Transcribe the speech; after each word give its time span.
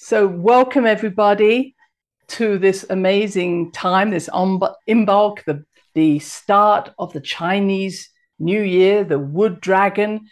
So, 0.00 0.28
welcome 0.28 0.86
everybody 0.86 1.74
to 2.28 2.56
this 2.56 2.86
amazing 2.88 3.72
time, 3.72 4.10
this 4.10 4.28
Imbolc, 4.28 5.44
the, 5.44 5.64
the 5.94 6.20
start 6.20 6.94
of 7.00 7.12
the 7.12 7.20
Chinese 7.20 8.08
New 8.38 8.62
Year, 8.62 9.02
the 9.02 9.18
Wood 9.18 9.60
Dragon, 9.60 10.28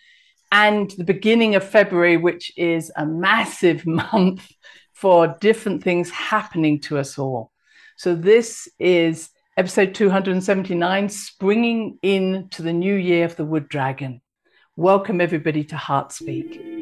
and 0.53 0.89
the 0.93 1.03
beginning 1.03 1.57
of 1.57 1.69
February, 1.69 2.17
which 2.17 2.53
is 2.57 2.93
a 2.97 3.05
massive 3.05 3.85
month 4.13 4.49
for 4.93 5.37
different 5.41 5.83
things 5.83 6.11
happening 6.11 6.81
to 6.83 6.99
us 6.99 7.19
all. 7.19 7.51
So, 7.97 8.15
this 8.15 8.69
is 8.79 9.31
episode 9.57 9.97
279, 9.97 11.09
springing 11.09 11.99
into 12.03 12.63
the 12.63 12.73
new 12.73 12.95
year 12.95 13.25
of 13.25 13.35
the 13.35 13.45
Wood 13.45 13.69
Dragon. 13.69 14.23
Welcome 14.77 15.21
everybody 15.21 15.65
to 15.65 15.77
Heart 15.77 16.13
Speak. 16.13 16.76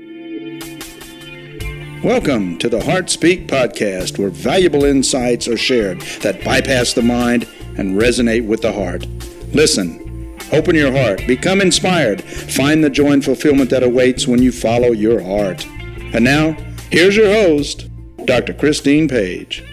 Welcome 2.05 2.59
to 2.59 2.69
the 2.69 2.85
Heart 2.85 3.09
Speak 3.09 3.49
podcast, 3.49 4.19
where 4.19 4.29
valuable 4.29 4.85
insights 4.85 5.49
are 5.49 5.57
shared 5.57 6.03
that 6.21 6.45
bypass 6.45 6.93
the 6.93 7.01
mind 7.01 7.49
and 7.79 7.99
resonate 7.99 8.47
with 8.47 8.61
the 8.61 8.75
heart. 8.75 9.07
Listen, 9.55 10.37
open 10.53 10.75
your 10.75 10.93
heart, 10.93 11.27
become 11.27 11.63
inspired, 11.63 12.23
find 12.23 12.85
the 12.85 12.91
joy 12.91 13.13
and 13.13 13.25
fulfillment 13.25 13.71
that 13.71 13.83
awaits 13.83 14.29
when 14.29 14.43
you 14.43 14.53
follow 14.53 14.93
your 14.93 15.23
heart. 15.23 15.67
And 16.13 16.23
now, 16.23 16.53
here's 16.91 17.17
your 17.17 17.33
host, 17.33 17.89
Dr. 18.27 18.53
Christine 18.53 19.09
Page. 19.09 19.65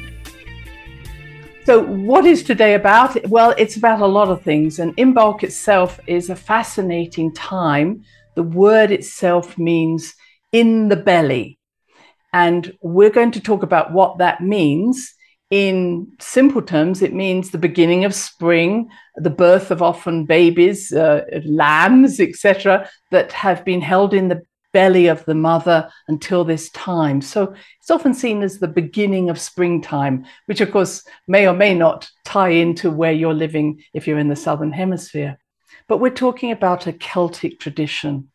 So, 1.65 1.83
what 1.83 2.23
is 2.23 2.43
today 2.43 2.75
about? 2.75 3.27
Well, 3.27 3.53
it's 3.57 3.75
about 3.75 3.99
a 3.99 4.07
lot 4.07 4.29
of 4.29 4.41
things, 4.41 4.79
and 4.79 4.95
Imbolc 4.95 5.43
itself 5.43 5.99
is 6.07 6.29
a 6.29 6.37
fascinating 6.37 7.33
time. 7.33 8.05
The 8.35 8.43
word 8.43 8.89
itself 8.89 9.57
means 9.57 10.15
in 10.53 10.87
the 10.87 10.95
belly. 10.95 11.57
And 12.33 12.77
we're 12.81 13.09
going 13.09 13.31
to 13.31 13.41
talk 13.41 13.63
about 13.63 13.91
what 13.91 14.17
that 14.19 14.41
means. 14.41 15.13
In 15.49 16.13
simple 16.19 16.61
terms, 16.61 17.01
it 17.01 17.13
means 17.13 17.51
the 17.51 17.57
beginning 17.57 18.05
of 18.05 18.15
spring, 18.15 18.89
the 19.17 19.29
birth 19.29 19.69
of 19.69 19.81
often 19.81 20.25
babies, 20.25 20.93
uh, 20.93 21.25
lambs, 21.45 22.21
etc., 22.21 22.89
that 23.11 23.33
have 23.33 23.65
been 23.65 23.81
held 23.81 24.13
in 24.13 24.29
the 24.29 24.43
belly 24.73 25.07
of 25.07 25.25
the 25.25 25.35
mother 25.35 25.89
until 26.07 26.45
this 26.45 26.69
time. 26.71 27.21
So 27.21 27.53
it's 27.79 27.91
often 27.91 28.13
seen 28.13 28.41
as 28.41 28.59
the 28.59 28.67
beginning 28.67 29.29
of 29.29 29.39
springtime, 29.39 30.25
which 30.45 30.61
of 30.61 30.71
course 30.71 31.03
may 31.27 31.47
or 31.47 31.53
may 31.53 31.73
not 31.73 32.09
tie 32.23 32.49
into 32.49 32.89
where 32.89 33.11
you're 33.11 33.33
living 33.33 33.83
if 33.93 34.07
you're 34.07 34.19
in 34.19 34.29
the 34.29 34.35
southern 34.35 34.71
hemisphere. 34.71 35.37
But 35.87 35.97
we're 35.97 36.11
talking 36.11 36.51
about 36.51 36.87
a 36.87 36.93
Celtic 36.93 37.59
tradition. 37.59 38.29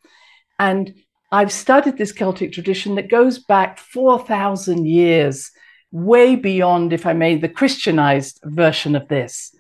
And 0.59 0.95
I've 1.33 1.53
studied 1.53 1.99
this 1.99 2.13
Celtic 2.13 2.53
tradition 2.53 2.95
that 2.95 3.11
goes 3.11 3.39
back 3.39 3.79
4,000 3.79 4.87
years, 4.87 5.51
way 5.91 6.37
beyond, 6.37 6.93
if 6.93 7.05
I 7.05 7.15
may, 7.15 7.37
the 7.37 7.49
Christianized 7.49 8.41
version 8.45 8.95
of 8.95 9.09
this. 9.09 9.55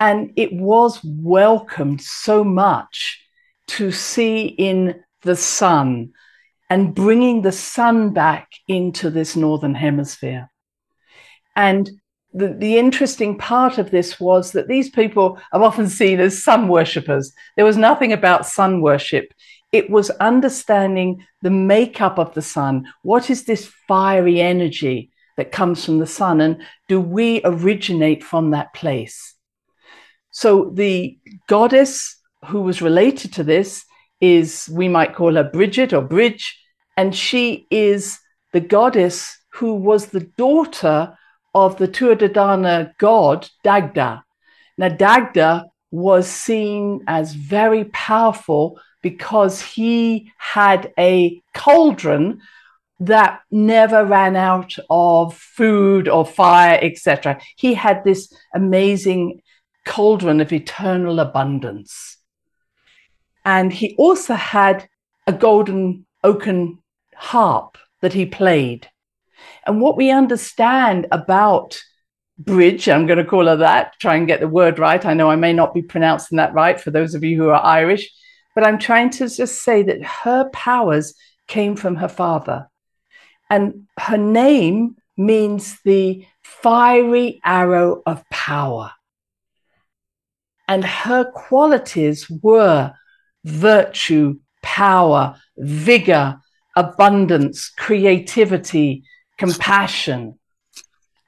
And 0.00 0.32
it 0.36 0.52
was 0.52 1.00
welcomed 1.04 2.00
so 2.00 2.42
much 2.42 3.20
to 3.68 3.92
see 3.92 4.46
in 4.46 5.02
the 5.22 5.36
sun 5.36 6.12
and 6.68 6.94
bringing 6.94 7.42
the 7.42 7.52
sun 7.52 8.12
back 8.12 8.48
into 8.66 9.10
this 9.10 9.36
northern 9.36 9.74
hemisphere. 9.74 10.50
And 11.54 11.90
the, 12.32 12.48
the 12.48 12.78
interesting 12.78 13.36
part 13.36 13.76
of 13.76 13.90
this 13.90 14.18
was 14.18 14.52
that 14.52 14.68
these 14.68 14.88
people 14.88 15.38
are 15.52 15.62
often 15.62 15.88
seen 15.88 16.18
as 16.18 16.42
sun 16.42 16.68
worshippers. 16.68 17.32
There 17.56 17.66
was 17.66 17.76
nothing 17.76 18.12
about 18.12 18.46
sun 18.46 18.80
worship 18.80 19.32
it 19.72 19.88
was 19.88 20.10
understanding 20.10 21.26
the 21.40 21.50
makeup 21.50 22.18
of 22.18 22.34
the 22.34 22.42
sun. 22.42 22.86
What 23.02 23.30
is 23.30 23.44
this 23.44 23.72
fiery 23.88 24.40
energy 24.40 25.10
that 25.36 25.50
comes 25.50 25.84
from 25.84 25.98
the 25.98 26.06
sun? 26.06 26.40
And 26.42 26.62
do 26.88 27.00
we 27.00 27.40
originate 27.42 28.22
from 28.22 28.50
that 28.50 28.74
place? 28.74 29.34
So 30.30 30.70
the 30.74 31.18
goddess 31.48 32.16
who 32.46 32.60
was 32.62 32.82
related 32.82 33.32
to 33.34 33.44
this 33.44 33.84
is, 34.20 34.68
we 34.72 34.88
might 34.88 35.14
call 35.14 35.34
her 35.34 35.44
Bridget 35.44 35.92
or 35.92 36.02
Bridge, 36.02 36.58
and 36.96 37.14
she 37.14 37.66
is 37.70 38.18
the 38.52 38.60
goddess 38.60 39.36
who 39.54 39.74
was 39.74 40.06
the 40.06 40.30
daughter 40.36 41.16
of 41.54 41.76
the 41.78 41.88
Tuatha 41.88 42.92
god 42.98 43.48
Dagda. 43.64 44.22
Now, 44.78 44.88
Dagda 44.88 45.66
was 45.90 46.26
seen 46.26 47.04
as 47.06 47.34
very 47.34 47.84
powerful 47.84 48.80
because 49.02 49.60
he 49.60 50.32
had 50.38 50.92
a 50.98 51.42
cauldron 51.54 52.40
that 53.00 53.40
never 53.50 54.04
ran 54.04 54.36
out 54.36 54.76
of 54.88 55.36
food 55.36 56.08
or 56.08 56.24
fire, 56.24 56.78
etc. 56.80 57.40
He 57.56 57.74
had 57.74 58.04
this 58.04 58.32
amazing 58.54 59.42
cauldron 59.84 60.40
of 60.40 60.52
eternal 60.52 61.18
abundance. 61.18 62.18
And 63.44 63.72
he 63.72 63.96
also 63.98 64.34
had 64.34 64.88
a 65.26 65.32
golden 65.32 66.06
oaken 66.22 66.78
harp 67.16 67.76
that 68.00 68.12
he 68.12 68.24
played. 68.24 68.88
And 69.66 69.80
what 69.80 69.96
we 69.96 70.10
understand 70.10 71.06
about 71.10 71.80
Bridge, 72.38 72.88
I'm 72.88 73.06
going 73.06 73.18
to 73.18 73.24
call 73.24 73.46
her 73.46 73.56
that, 73.56 73.94
try 74.00 74.16
and 74.16 74.26
get 74.26 74.40
the 74.40 74.48
word 74.48 74.78
right. 74.78 75.04
I 75.04 75.14
know 75.14 75.30
I 75.30 75.36
may 75.36 75.52
not 75.52 75.74
be 75.74 75.82
pronouncing 75.82 76.36
that 76.36 76.54
right 76.54 76.80
for 76.80 76.90
those 76.90 77.14
of 77.14 77.24
you 77.24 77.36
who 77.36 77.50
are 77.50 77.62
Irish. 77.62 78.10
But 78.54 78.66
I'm 78.66 78.78
trying 78.78 79.10
to 79.10 79.28
just 79.28 79.62
say 79.62 79.82
that 79.82 80.02
her 80.02 80.48
powers 80.50 81.14
came 81.46 81.76
from 81.76 81.96
her 81.96 82.08
father. 82.08 82.68
And 83.48 83.86
her 83.98 84.18
name 84.18 84.96
means 85.16 85.78
the 85.84 86.26
fiery 86.42 87.40
arrow 87.44 88.02
of 88.06 88.28
power. 88.30 88.92
And 90.68 90.84
her 90.84 91.24
qualities 91.30 92.30
were 92.30 92.94
virtue, 93.44 94.38
power, 94.62 95.36
vigor, 95.56 96.38
abundance, 96.76 97.68
creativity, 97.68 99.04
compassion. 99.38 100.38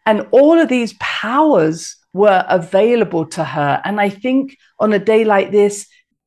And 0.06 0.26
all 0.30 0.58
of 0.58 0.68
these 0.68 0.94
powers 1.00 1.96
were 2.12 2.44
available 2.48 3.26
to 3.26 3.44
her. 3.44 3.82
And 3.84 4.00
I 4.00 4.08
think 4.08 4.56
on 4.78 4.92
a 4.92 4.98
day 4.98 5.24
like 5.24 5.50
this, 5.50 5.86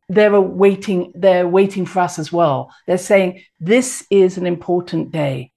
they're 0.09 0.39
waiting 0.39 1.11
they're 1.15 1.47
waiting 1.47 1.85
for 1.85 1.99
us 1.99 2.17
as 2.19 2.31
well. 2.31 2.73
They're 2.85 2.97
saying 2.97 3.43
this 3.59 4.05
is 4.09 4.37
an 4.37 4.45
important 4.45 5.11
day. 5.11 5.51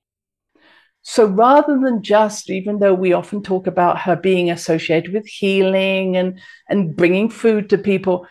So 1.02 1.24
rather 1.26 1.78
than 1.78 2.02
just 2.02 2.50
even 2.50 2.78
though 2.78 2.94
we 2.94 3.12
often 3.12 3.42
talk 3.42 3.66
about 3.66 4.00
her 4.00 4.16
being 4.16 4.50
associated 4.50 5.14
with 5.14 5.26
healing 5.26 6.16
and 6.16 6.38
and 6.68 6.96
bringing 6.96 7.30
food 7.30 7.70
to 7.70 7.78
people 7.78 8.26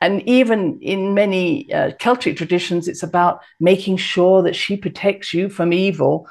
and 0.00 0.22
even 0.28 0.78
in 0.80 1.14
many 1.14 1.72
uh, 1.72 1.92
celtic 1.98 2.36
traditions 2.36 2.86
it's 2.86 3.02
about 3.02 3.40
making 3.58 3.96
sure 3.96 4.42
that 4.42 4.54
she 4.54 4.76
protects 4.76 5.32
you 5.32 5.48
from 5.48 5.72
evil. 5.72 6.28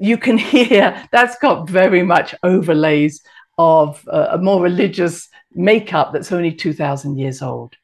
You 0.00 0.16
can 0.16 0.38
hear 0.52 1.06
that's 1.12 1.36
got 1.38 1.68
very 1.68 2.02
much 2.02 2.34
overlays 2.42 3.22
of 3.58 4.02
uh, 4.08 4.28
a 4.30 4.38
more 4.38 4.60
religious 4.62 5.28
makeup 5.52 6.12
that's 6.12 6.32
only 6.32 6.52
2000 6.52 7.18
years 7.18 7.40
old 7.40 7.76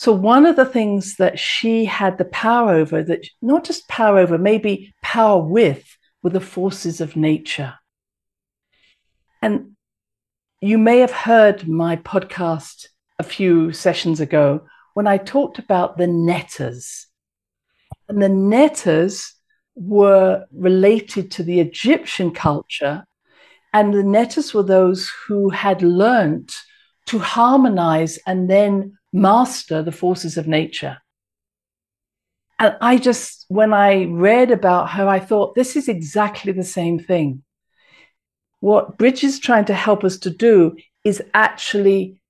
so, 0.00 0.12
one 0.12 0.46
of 0.46 0.56
the 0.56 0.64
things 0.64 1.16
that 1.16 1.38
she 1.38 1.84
had 1.84 2.16
the 2.16 2.24
power 2.24 2.70
over, 2.70 3.02
that 3.02 3.26
not 3.42 3.64
just 3.64 3.86
power 3.86 4.18
over, 4.18 4.38
maybe 4.38 4.94
power 5.02 5.42
with, 5.42 5.98
were 6.22 6.30
the 6.30 6.40
forces 6.40 7.02
of 7.02 7.16
nature. 7.16 7.74
And 9.42 9.76
you 10.62 10.78
may 10.78 11.00
have 11.00 11.10
heard 11.10 11.68
my 11.68 11.96
podcast 11.96 12.86
a 13.18 13.22
few 13.22 13.74
sessions 13.74 14.20
ago 14.20 14.62
when 14.94 15.06
I 15.06 15.18
talked 15.18 15.58
about 15.58 15.98
the 15.98 16.06
neters. 16.06 17.04
And 18.08 18.22
the 18.22 18.30
neters 18.30 19.34
were 19.74 20.46
related 20.50 21.30
to 21.32 21.42
the 21.42 21.60
Egyptian 21.60 22.30
culture. 22.30 23.04
And 23.74 23.92
the 23.92 24.02
neters 24.02 24.54
were 24.54 24.62
those 24.62 25.12
who 25.26 25.50
had 25.50 25.82
learnt 25.82 26.54
to 27.08 27.18
harmonize 27.18 28.18
and 28.26 28.48
then 28.48 28.96
master 29.12 29.82
the 29.82 29.92
forces 29.92 30.36
of 30.36 30.46
nature. 30.46 30.98
And 32.58 32.76
I 32.80 32.98
just, 32.98 33.46
when 33.48 33.72
I 33.72 34.04
read 34.04 34.50
about 34.50 34.90
her, 34.90 35.08
I 35.08 35.18
thought 35.18 35.54
this 35.54 35.76
is 35.76 35.88
exactly 35.88 36.52
the 36.52 36.64
same 36.64 36.98
thing. 36.98 37.42
What 38.60 38.98
Bridge 38.98 39.24
is 39.24 39.38
trying 39.38 39.64
to 39.66 39.74
help 39.74 40.04
us 40.04 40.18
to 40.18 40.30
do 40.30 40.76
is 41.02 41.22
actually 41.32 42.20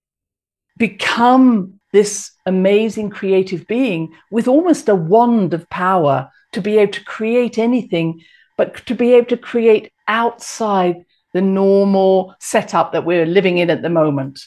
become 0.79 1.81
this 1.93 2.31
amazing 2.47 3.11
creative 3.11 3.67
being 3.67 4.15
with 4.31 4.47
almost 4.47 4.89
a 4.89 4.95
wand 4.95 5.53
of 5.53 5.69
power 5.69 6.31
to 6.53 6.61
be 6.61 6.79
able 6.79 6.93
to 6.93 7.05
create 7.05 7.59
anything, 7.59 8.21
but 8.57 8.87
to 8.87 8.95
be 8.95 9.15
able 9.15 9.27
to 9.27 9.37
create 9.37 9.93
outside 10.07 11.05
the 11.33 11.43
normal 11.43 12.35
setup 12.41 12.93
that 12.93 13.05
we're 13.05 13.27
living 13.27 13.59
in 13.59 13.71
at 13.71 13.83
the 13.83 13.91
moment. 13.91 14.41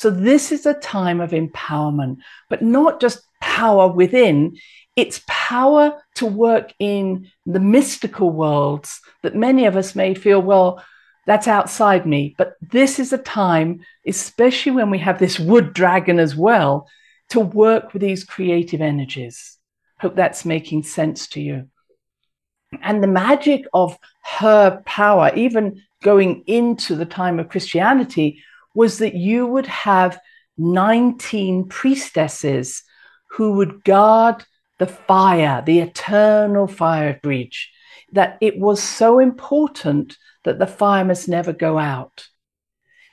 So, 0.00 0.08
this 0.08 0.50
is 0.50 0.64
a 0.64 0.72
time 0.72 1.20
of 1.20 1.32
empowerment, 1.32 2.20
but 2.48 2.62
not 2.62 3.02
just 3.02 3.20
power 3.42 3.86
within, 3.86 4.56
its 4.96 5.20
power 5.26 6.00
to 6.14 6.24
work 6.24 6.72
in 6.78 7.28
the 7.44 7.60
mystical 7.60 8.30
worlds 8.30 9.02
that 9.22 9.36
many 9.36 9.66
of 9.66 9.76
us 9.76 9.94
may 9.94 10.14
feel, 10.14 10.40
well, 10.40 10.82
that's 11.26 11.46
outside 11.46 12.06
me. 12.06 12.34
But 12.38 12.54
this 12.62 12.98
is 12.98 13.12
a 13.12 13.18
time, 13.18 13.84
especially 14.06 14.72
when 14.72 14.88
we 14.88 14.96
have 15.00 15.18
this 15.18 15.38
wood 15.38 15.74
dragon 15.74 16.18
as 16.18 16.34
well, 16.34 16.88
to 17.28 17.40
work 17.40 17.92
with 17.92 18.00
these 18.00 18.24
creative 18.24 18.80
energies. 18.80 19.58
Hope 20.00 20.16
that's 20.16 20.46
making 20.46 20.84
sense 20.84 21.28
to 21.28 21.42
you. 21.42 21.68
And 22.80 23.02
the 23.02 23.06
magic 23.06 23.66
of 23.74 23.98
her 24.24 24.80
power, 24.86 25.30
even 25.34 25.82
going 26.02 26.42
into 26.46 26.96
the 26.96 27.04
time 27.04 27.38
of 27.38 27.50
Christianity, 27.50 28.42
was 28.74 28.98
that 28.98 29.14
you 29.14 29.46
would 29.46 29.66
have 29.66 30.18
19 30.58 31.68
priestesses 31.68 32.82
who 33.30 33.52
would 33.52 33.84
guard 33.84 34.44
the 34.78 34.86
fire, 34.86 35.62
the 35.64 35.80
eternal 35.80 36.66
fire 36.66 37.18
bridge, 37.22 37.70
that 38.12 38.38
it 38.40 38.58
was 38.58 38.82
so 38.82 39.18
important 39.18 40.16
that 40.44 40.58
the 40.58 40.66
fire 40.66 41.04
must 41.04 41.28
never 41.28 41.52
go 41.52 41.78
out. 41.78 42.26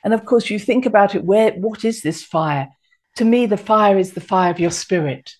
And 0.04 0.14
of 0.14 0.24
course, 0.24 0.50
you 0.50 0.58
think 0.58 0.86
about 0.86 1.14
it, 1.14 1.24
where 1.24 1.52
what 1.52 1.84
is 1.84 2.02
this 2.02 2.24
fire? 2.24 2.68
To 3.16 3.24
me, 3.24 3.46
the 3.46 3.56
fire 3.56 3.98
is 3.98 4.12
the 4.12 4.20
fire 4.20 4.50
of 4.50 4.60
your 4.60 4.70
spirit, 4.70 5.34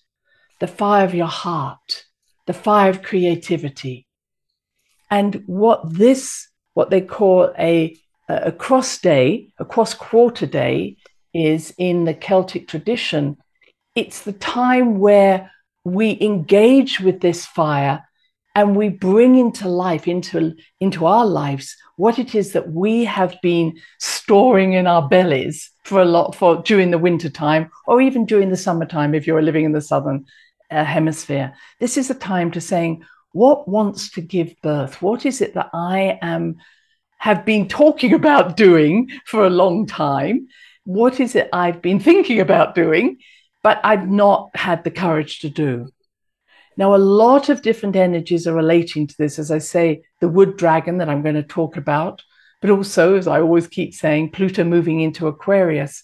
the 0.59 0.67
fire 0.67 1.05
of 1.05 1.15
your 1.15 1.27
heart, 1.27 2.05
the 2.45 2.53
fire 2.53 2.89
of 2.89 3.01
creativity. 3.01 4.05
And 5.09 5.43
what 5.45 5.81
this, 5.93 6.47
what 6.73 6.89
they 6.89 7.01
call 7.01 7.53
a, 7.57 7.97
a 8.29 8.51
cross 8.51 8.99
day, 8.99 9.49
a 9.57 9.65
cross 9.65 9.93
quarter 9.93 10.45
day, 10.45 10.97
is 11.33 11.73
in 11.77 12.05
the 12.05 12.13
Celtic 12.13 12.67
tradition. 12.67 13.37
It's 13.95 14.21
the 14.21 14.33
time 14.33 14.99
where 14.99 15.51
we 15.83 16.17
engage 16.21 16.99
with 16.99 17.21
this 17.21 17.45
fire 17.45 18.05
and 18.55 18.75
we 18.75 18.89
bring 18.89 19.35
into 19.35 19.67
life, 19.67 20.07
into, 20.07 20.55
into 20.79 21.05
our 21.05 21.25
lives, 21.25 21.75
what 21.97 22.19
it 22.19 22.35
is 22.35 22.53
that 22.53 22.71
we 22.71 23.05
have 23.05 23.35
been 23.41 23.77
storing 23.99 24.73
in 24.73 24.87
our 24.87 25.07
bellies 25.07 25.69
for 25.83 26.01
a 26.01 26.05
lot 26.05 26.35
for 26.35 26.61
during 26.63 26.91
the 26.91 26.97
winter 26.97 27.29
time 27.29 27.69
or 27.87 28.01
even 28.01 28.25
during 28.25 28.49
the 28.49 28.57
summertime 28.57 29.13
if 29.13 29.25
you're 29.25 29.41
living 29.41 29.65
in 29.65 29.71
the 29.71 29.81
southern 29.81 30.25
uh, 30.71 30.83
hemisphere. 30.83 31.53
This 31.79 31.97
is 31.97 32.09
a 32.09 32.15
time 32.15 32.51
to 32.51 32.61
saying, 32.61 33.03
what 33.31 33.67
wants 33.67 34.11
to 34.11 34.21
give 34.21 34.53
birth? 34.61 35.01
What 35.01 35.25
is 35.25 35.41
it 35.41 35.53
that 35.53 35.69
I 35.73 36.19
am 36.21 36.57
have 37.19 37.45
been 37.45 37.67
talking 37.67 38.13
about 38.21 38.57
doing 38.57 39.09
for 39.25 39.45
a 39.45 39.49
long 39.51 39.85
time? 39.85 40.47
What 40.83 41.19
is 41.19 41.35
it 41.35 41.49
I've 41.53 41.81
been 41.81 41.99
thinking 42.09 42.39
about 42.39 42.75
doing, 42.75 43.17
but 43.63 43.79
I've 43.83 44.09
not 44.09 44.49
had 44.55 44.83
the 44.83 44.91
courage 44.91 45.39
to 45.39 45.49
do? 45.49 45.89
Now, 46.77 46.95
a 46.95 46.97
lot 46.97 47.49
of 47.49 47.61
different 47.61 47.97
energies 47.97 48.47
are 48.47 48.53
relating 48.53 49.05
to 49.05 49.15
this. 49.17 49.37
As 49.37 49.51
I 49.51 49.57
say, 49.57 50.03
the 50.21 50.29
wood 50.29 50.55
dragon 50.55 50.97
that 50.99 51.09
I'm 51.09 51.21
going 51.21 51.35
to 51.35 51.43
talk 51.43 51.75
about, 51.75 52.23
but 52.61 52.69
also, 52.69 53.17
as 53.17 53.27
I 53.27 53.41
always 53.41 53.67
keep 53.67 53.93
saying, 53.93 54.31
Pluto 54.31 54.63
moving 54.63 55.01
into 55.01 55.27
Aquarius. 55.27 56.03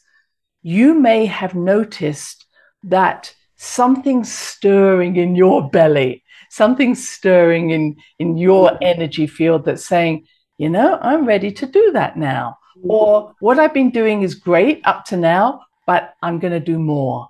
You 0.63 0.93
may 0.93 1.27
have 1.27 1.55
noticed 1.55 2.45
that 2.83 3.33
something's 3.55 4.31
stirring 4.31 5.15
in 5.15 5.35
your 5.35 5.69
belly, 5.69 6.23
something's 6.49 7.07
stirring 7.07 7.69
in, 7.69 7.95
in 8.19 8.37
your 8.37 8.77
energy 8.81 9.27
field 9.27 9.65
that's 9.65 9.85
saying, 9.85 10.25
you 10.57 10.69
know, 10.69 10.97
I'm 11.01 11.25
ready 11.25 11.51
to 11.51 11.65
do 11.65 11.91
that 11.93 12.17
now. 12.17 12.57
Mm. 12.77 12.89
Or 12.89 13.35
what 13.39 13.59
I've 13.59 13.73
been 13.73 13.91
doing 13.91 14.21
is 14.21 14.35
great 14.35 14.81
up 14.85 15.05
to 15.05 15.17
now, 15.17 15.61
but 15.85 16.13
I'm 16.21 16.39
going 16.39 16.53
to 16.53 16.59
do 16.59 16.79
more. 16.79 17.29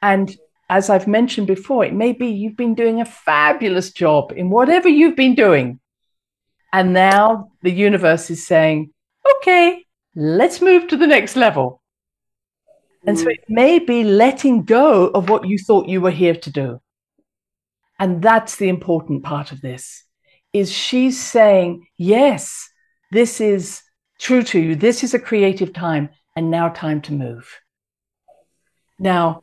And 0.00 0.34
as 0.68 0.88
I've 0.88 1.06
mentioned 1.06 1.46
before, 1.46 1.84
it 1.84 1.94
may 1.94 2.12
be 2.12 2.28
you've 2.28 2.56
been 2.56 2.74
doing 2.74 3.00
a 3.00 3.04
fabulous 3.04 3.92
job 3.92 4.32
in 4.32 4.50
whatever 4.50 4.88
you've 4.88 5.16
been 5.16 5.34
doing. 5.34 5.80
And 6.72 6.92
now 6.92 7.50
the 7.62 7.70
universe 7.70 8.30
is 8.30 8.46
saying, 8.46 8.92
okay, 9.36 9.84
let's 10.14 10.62
move 10.62 10.88
to 10.88 10.96
the 10.96 11.06
next 11.06 11.36
level. 11.36 11.82
And 13.04 13.18
so 13.18 13.26
mm. 13.26 13.32
it 13.32 13.40
may 13.48 13.78
be 13.80 14.04
letting 14.04 14.64
go 14.64 15.08
of 15.08 15.28
what 15.28 15.46
you 15.46 15.58
thought 15.58 15.88
you 15.88 16.00
were 16.00 16.12
here 16.12 16.36
to 16.36 16.50
do. 16.50 16.80
And 17.98 18.22
that's 18.22 18.56
the 18.56 18.68
important 18.68 19.22
part 19.22 19.52
of 19.52 19.60
this 19.60 20.04
is 20.52 20.70
she's 20.70 21.20
saying, 21.20 21.86
yes, 21.96 22.68
this 23.10 23.40
is 23.40 23.82
true 24.18 24.42
to 24.42 24.60
you. 24.60 24.76
This 24.76 25.02
is 25.02 25.14
a 25.14 25.18
creative 25.18 25.72
time 25.72 26.10
and 26.36 26.50
now 26.50 26.68
time 26.68 27.00
to 27.02 27.12
move. 27.12 27.58
Now, 28.98 29.42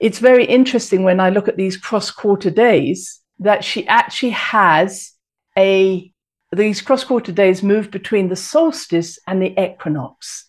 it's 0.00 0.18
very 0.18 0.44
interesting 0.44 1.04
when 1.04 1.20
I 1.20 1.30
look 1.30 1.48
at 1.48 1.56
these 1.56 1.76
cross 1.76 2.10
quarter 2.10 2.50
days 2.50 3.20
that 3.38 3.64
she 3.64 3.86
actually 3.86 4.30
has 4.30 5.12
a 5.56 6.10
these 6.52 6.82
cross 6.82 7.02
quarter 7.02 7.32
days 7.32 7.62
move 7.62 7.90
between 7.90 8.28
the 8.28 8.36
solstice 8.36 9.18
and 9.26 9.42
the 9.42 9.60
equinox. 9.60 10.46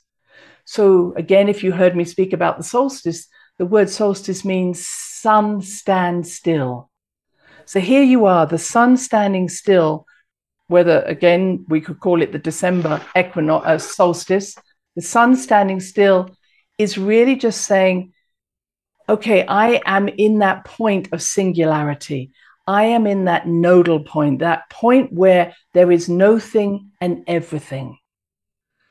So 0.66 1.13
again, 1.16 1.50
if 1.50 1.63
you 1.63 1.71
heard 1.71 1.95
me 1.95 2.04
speak 2.04 2.33
about 2.33 2.57
the 2.57 2.63
solstice, 2.63 3.28
the 3.57 3.66
word 3.66 3.89
solstice 3.89 4.45
means 4.45 4.86
sun 4.86 5.62
stand 5.62 6.28
still. 6.28 6.89
So 7.65 7.79
here 7.79 8.03
you 8.03 8.25
are, 8.25 8.45
the 8.45 8.57
sun 8.57 8.97
standing 8.97 9.50
still, 9.50 10.06
whether 10.67 11.01
again 11.01 11.65
we 11.67 11.81
could 11.81 12.00
call 12.00 12.21
it 12.21 12.31
the 12.31 12.39
December 12.39 13.01
equinox 13.15 13.65
uh, 13.65 13.77
solstice, 13.77 14.56
the 14.95 15.01
sun 15.01 15.35
standing 15.35 15.79
still 15.79 16.29
is 16.77 16.97
really 16.97 17.35
just 17.35 17.62
saying 17.62 18.13
okay, 19.07 19.45
I 19.45 19.81
am 19.85 20.07
in 20.07 20.39
that 20.39 20.65
point 20.65 21.09
of 21.13 21.21
singularity. 21.21 22.31
I 22.67 22.85
am 22.85 23.06
in 23.06 23.25
that 23.25 23.47
nodal 23.47 24.03
point, 24.03 24.39
that 24.39 24.69
point 24.69 25.13
where 25.13 25.53
there 25.73 25.91
is 25.91 26.09
nothing 26.09 26.91
and 27.00 27.23
everything. 27.27 27.97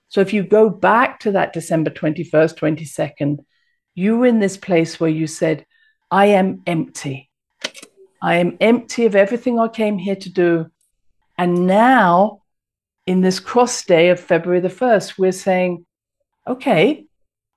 So 0.08 0.20
if 0.20 0.32
you 0.32 0.44
go 0.44 0.70
back 0.70 1.20
to 1.20 1.32
that 1.32 1.52
December 1.52 1.90
21st, 1.90 2.56
22nd, 2.56 3.38
you 3.96 4.18
were 4.18 4.26
in 4.26 4.38
this 4.38 4.56
place 4.56 5.00
where 5.00 5.10
you 5.10 5.26
said, 5.26 5.66
I 6.10 6.26
am 6.26 6.62
empty. 6.66 7.30
I 8.24 8.36
am 8.36 8.56
empty 8.58 9.04
of 9.04 9.14
everything 9.14 9.58
I 9.58 9.68
came 9.68 9.98
here 9.98 10.16
to 10.16 10.30
do. 10.30 10.70
And 11.36 11.66
now, 11.66 12.40
in 13.06 13.20
this 13.20 13.38
cross 13.38 13.84
day 13.84 14.08
of 14.08 14.18
February 14.18 14.60
the 14.60 14.68
1st, 14.70 15.18
we're 15.18 15.30
saying, 15.30 15.84
okay, 16.46 17.04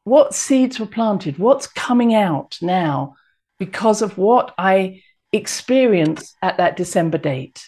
what 0.03 0.35
seeds 0.35 0.77
were 0.77 0.85
planted, 0.85 1.37
what's 1.37 1.67
coming 1.67 2.13
out 2.13 2.57
now 2.61 3.15
because 3.57 4.01
of 4.01 4.17
what 4.17 4.53
I 4.57 5.03
experienced 5.31 6.35
at 6.41 6.57
that 6.57 6.75
December 6.75 7.17
date. 7.17 7.65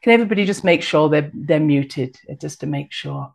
Can 0.00 0.12
everybody 0.12 0.44
just 0.44 0.62
make 0.62 0.84
sure 0.84 1.08
they're, 1.08 1.32
they're 1.34 1.58
muted, 1.58 2.16
uh, 2.30 2.34
just 2.34 2.60
to 2.60 2.66
make 2.66 2.92
sure? 2.92 3.34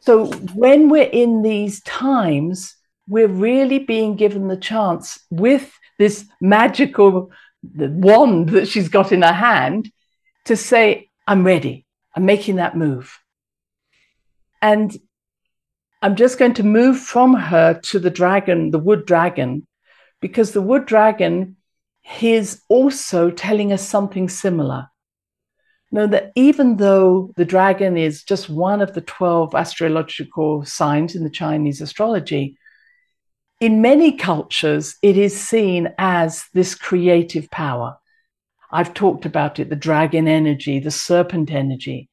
So, 0.00 0.32
when 0.54 0.88
we're 0.88 1.02
in 1.02 1.42
these 1.42 1.82
times, 1.82 2.76
we're 3.06 3.28
really 3.28 3.78
being 3.78 4.16
given 4.16 4.48
the 4.48 4.56
chance 4.56 5.20
with 5.30 5.70
this 5.98 6.26
magical 6.40 7.30
wand 7.74 8.50
that 8.50 8.68
she's 8.68 8.88
got 8.88 9.12
in 9.12 9.22
her 9.22 9.32
hand 9.32 9.90
to 10.46 10.56
say, 10.56 11.10
I'm 11.26 11.44
ready, 11.44 11.86
I'm 12.14 12.26
making 12.26 12.56
that 12.56 12.76
move. 12.76 13.18
And 14.60 14.96
I'm 16.02 16.16
just 16.16 16.38
going 16.38 16.54
to 16.54 16.62
move 16.62 16.98
from 16.98 17.34
her 17.34 17.80
to 17.84 17.98
the 17.98 18.10
dragon, 18.10 18.70
the 18.70 18.78
wood 18.78 19.06
dragon, 19.06 19.66
because 20.20 20.52
the 20.52 20.62
wood 20.62 20.86
dragon 20.86 21.56
is 22.20 22.62
also 22.68 23.30
telling 23.30 23.72
us 23.72 23.86
something 23.86 24.28
similar. 24.28 24.88
Know 25.90 26.06
that 26.08 26.32
even 26.34 26.76
though 26.76 27.30
the 27.36 27.44
dragon 27.44 27.96
is 27.96 28.24
just 28.24 28.50
one 28.50 28.82
of 28.82 28.94
the 28.94 29.00
12 29.00 29.54
astrological 29.54 30.64
signs 30.64 31.14
in 31.14 31.24
the 31.24 31.30
Chinese 31.30 31.80
astrology, 31.80 32.58
in 33.60 33.80
many 33.80 34.12
cultures, 34.12 34.96
it 35.02 35.16
is 35.16 35.38
seen 35.38 35.92
as 35.98 36.44
this 36.54 36.74
creative 36.74 37.50
power. 37.50 37.96
I've 38.70 38.94
talked 38.94 39.24
about 39.24 39.58
it 39.58 39.70
the 39.70 39.76
dragon 39.76 40.26
energy, 40.26 40.80
the 40.80 40.90
serpent 40.90 41.50
energy. 41.50 42.08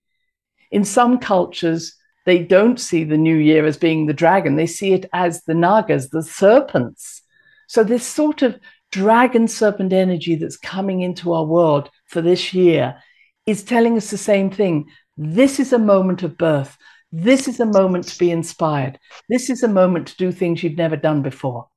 In 0.70 0.86
some 0.86 1.18
cultures, 1.18 1.96
they 2.26 2.44
don't 2.44 2.80
see 2.80 3.04
the 3.04 3.18
new 3.18 3.36
year 3.36 3.66
as 3.66 3.78
being 3.78 4.06
the 4.06 4.14
dragon, 4.14 4.56
they 4.56 4.68
see 4.68 4.94
it 4.94 5.08
as 5.12 5.44
the 5.44 5.54
nagas, 5.54 6.10
the 6.10 6.24
serpents. 6.24 7.24
So, 7.68 7.84
this 7.84 8.06
sort 8.06 8.44
of 8.44 8.60
dragon 8.92 9.48
serpent 9.48 9.94
energy 9.94 10.36
that's 10.36 10.58
coming 10.58 11.02
into 11.02 11.34
our 11.34 11.46
world 11.46 11.90
for 12.06 12.22
this 12.22 12.54
year 12.54 13.02
is 13.46 13.64
telling 13.64 13.98
us 13.98 14.12
the 14.12 14.18
same 14.18 14.52
thing. 14.52 14.86
This 15.18 15.60
is 15.60 15.74
a 15.74 15.80
moment 15.80 16.24
of 16.24 16.38
birth. 16.38 16.78
This 17.12 17.48
is 17.48 17.60
a 17.60 17.66
moment 17.66 18.08
to 18.08 18.18
be 18.18 18.32
inspired. 18.32 19.00
This 19.28 19.50
is 19.50 19.64
a 19.64 19.68
moment 19.68 20.08
to 20.08 20.18
do 20.18 20.32
things 20.32 20.64
you've 20.64 20.78
never 20.78 20.96
done 20.96 21.22
before. 21.22 21.68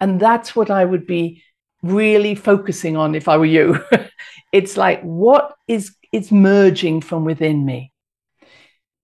And 0.00 0.20
that's 0.20 0.54
what 0.54 0.70
I 0.70 0.84
would 0.84 1.06
be 1.06 1.42
really 1.82 2.34
focusing 2.34 2.96
on 2.96 3.14
if 3.14 3.28
I 3.28 3.36
were 3.38 3.46
you. 3.46 3.82
it's 4.52 4.76
like, 4.76 5.00
what 5.02 5.54
is, 5.66 5.94
is 6.12 6.30
merging 6.30 7.00
from 7.00 7.24
within 7.24 7.64
me? 7.64 7.92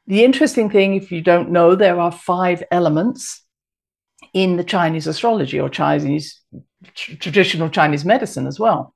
The 0.06 0.24
interesting 0.24 0.68
thing, 0.68 0.94
if 0.94 1.10
you 1.12 1.22
don't 1.22 1.50
know, 1.50 1.74
there 1.74 1.98
are 1.98 2.12
five 2.12 2.62
elements 2.70 3.42
in 4.34 4.56
the 4.56 4.64
Chinese 4.64 5.06
astrology 5.06 5.60
or 5.60 5.68
Chinese 5.68 6.40
tr- 6.94 7.14
traditional 7.14 7.70
Chinese 7.70 8.04
medicine 8.04 8.46
as 8.46 8.58
well. 8.58 8.94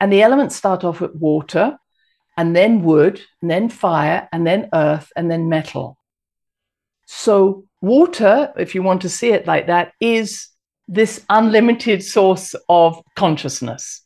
And 0.00 0.12
the 0.12 0.22
elements 0.22 0.56
start 0.56 0.84
off 0.84 1.00
with 1.00 1.14
water, 1.14 1.78
and 2.36 2.54
then 2.54 2.82
wood, 2.82 3.20
and 3.40 3.50
then 3.50 3.68
fire, 3.68 4.28
and 4.32 4.46
then 4.46 4.68
earth, 4.72 5.12
and 5.16 5.30
then 5.30 5.48
metal. 5.48 5.98
So, 7.06 7.64
water, 7.80 8.52
if 8.56 8.74
you 8.74 8.82
want 8.82 9.02
to 9.02 9.08
see 9.08 9.30
it 9.30 9.46
like 9.46 9.66
that, 9.66 9.92
is 10.00 10.48
this 10.88 11.24
unlimited 11.30 12.02
source 12.02 12.54
of 12.68 13.00
consciousness. 13.14 14.02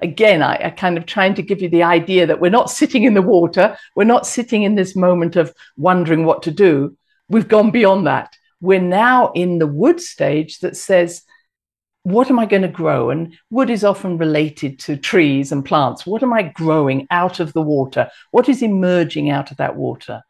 Again, 0.00 0.42
I, 0.42 0.66
I 0.66 0.70
kind 0.70 0.98
of 0.98 1.06
trying 1.06 1.34
to 1.34 1.42
give 1.42 1.62
you 1.62 1.68
the 1.68 1.82
idea 1.82 2.26
that 2.26 2.40
we're 2.40 2.50
not 2.50 2.70
sitting 2.70 3.04
in 3.04 3.14
the 3.14 3.22
water, 3.22 3.76
we're 3.94 4.04
not 4.04 4.26
sitting 4.26 4.62
in 4.62 4.74
this 4.74 4.96
moment 4.96 5.36
of 5.36 5.54
wondering 5.76 6.24
what 6.24 6.42
to 6.44 6.50
do. 6.50 6.96
We've 7.28 7.48
gone 7.48 7.70
beyond 7.70 8.06
that. 8.06 8.34
We're 8.60 8.80
now 8.80 9.32
in 9.32 9.58
the 9.58 9.66
wood 9.66 10.00
stage 10.00 10.60
that 10.60 10.76
says, 10.76 11.22
what 12.04 12.30
am 12.30 12.38
I 12.38 12.46
going 12.46 12.62
to 12.62 12.68
grow? 12.68 13.10
And 13.10 13.36
wood 13.50 13.70
is 13.70 13.82
often 13.82 14.18
related 14.18 14.78
to 14.80 14.96
trees 14.96 15.50
and 15.50 15.64
plants. 15.64 16.06
What 16.06 16.22
am 16.22 16.32
I 16.34 16.42
growing 16.42 17.06
out 17.10 17.40
of 17.40 17.52
the 17.54 17.62
water? 17.62 18.10
What 18.30 18.48
is 18.48 18.62
emerging 18.62 19.30
out 19.30 19.50
of 19.50 19.56
that 19.56 19.74
water? 19.74 20.22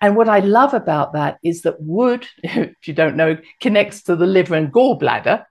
And 0.00 0.16
what 0.16 0.28
I 0.28 0.38
love 0.40 0.72
about 0.72 1.12
that 1.12 1.38
is 1.44 1.62
that 1.62 1.80
wood, 1.80 2.26
if 2.42 2.88
you 2.88 2.94
don't 2.94 3.16
know, 3.16 3.36
connects 3.60 4.02
to 4.04 4.16
the 4.16 4.26
liver 4.26 4.54
and 4.54 4.72
gallbladder. 4.72 5.44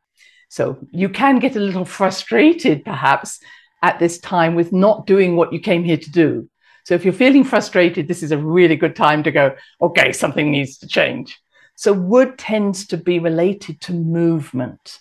So 0.50 0.80
you 0.92 1.10
can 1.10 1.38
get 1.38 1.56
a 1.56 1.60
little 1.60 1.86
frustrated, 1.86 2.84
perhaps, 2.84 3.40
at 3.84 4.00
this 4.00 4.18
time 4.18 4.56
with 4.56 4.74
not 4.74 5.06
doing 5.06 5.36
what 5.36 5.54
you 5.54 5.60
came 5.60 5.84
here 5.84 5.98
to 5.98 6.12
do. 6.12 6.50
So 6.86 6.96
if 6.96 7.06
you're 7.06 7.14
feeling 7.14 7.44
frustrated, 7.44 8.08
this 8.08 8.24
is 8.24 8.32
a 8.32 8.38
really 8.38 8.76
good 8.76 8.96
time 8.96 9.22
to 9.24 9.32
go, 9.32 9.56
okay, 9.80 10.12
something 10.12 10.50
needs 10.50 10.80
to 10.80 10.88
change. 10.88 11.40
So 11.76 11.94
wood 11.94 12.40
tends 12.40 12.88
to 12.88 12.98
be 12.98 13.20
related 13.20 13.80
to 13.82 13.94
movement. 13.94 15.00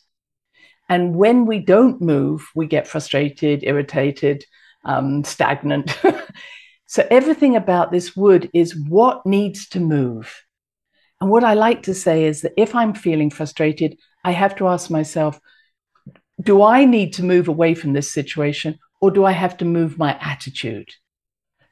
And 0.88 1.14
when 1.14 1.44
we 1.44 1.58
don't 1.58 2.00
move, 2.00 2.48
we 2.54 2.66
get 2.66 2.88
frustrated, 2.88 3.62
irritated, 3.62 4.44
um, 4.84 5.22
stagnant. 5.24 5.98
so 6.86 7.06
everything 7.10 7.56
about 7.56 7.92
this 7.92 8.16
wood 8.16 8.50
is 8.54 8.74
what 8.88 9.26
needs 9.26 9.68
to 9.70 9.80
move. 9.80 10.34
And 11.20 11.30
what 11.30 11.44
I 11.44 11.54
like 11.54 11.82
to 11.84 11.94
say 11.94 12.24
is 12.24 12.42
that 12.42 12.54
if 12.56 12.74
I'm 12.74 12.94
feeling 12.94 13.30
frustrated, 13.30 13.98
I 14.24 14.32
have 14.32 14.54
to 14.56 14.68
ask 14.68 14.90
myself, 14.90 15.40
do 16.40 16.62
I 16.62 16.84
need 16.84 17.12
to 17.14 17.24
move 17.24 17.48
away 17.48 17.74
from 17.74 17.92
this 17.92 18.12
situation 18.12 18.78
or 19.00 19.10
do 19.10 19.24
I 19.24 19.32
have 19.32 19.56
to 19.58 19.64
move 19.64 19.98
my 19.98 20.16
attitude? 20.20 20.88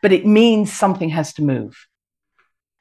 But 0.03 0.13
it 0.13 0.27
means 0.27 0.73
something 0.73 1.09
has 1.11 1.33
to 1.35 1.43
move. 1.43 1.87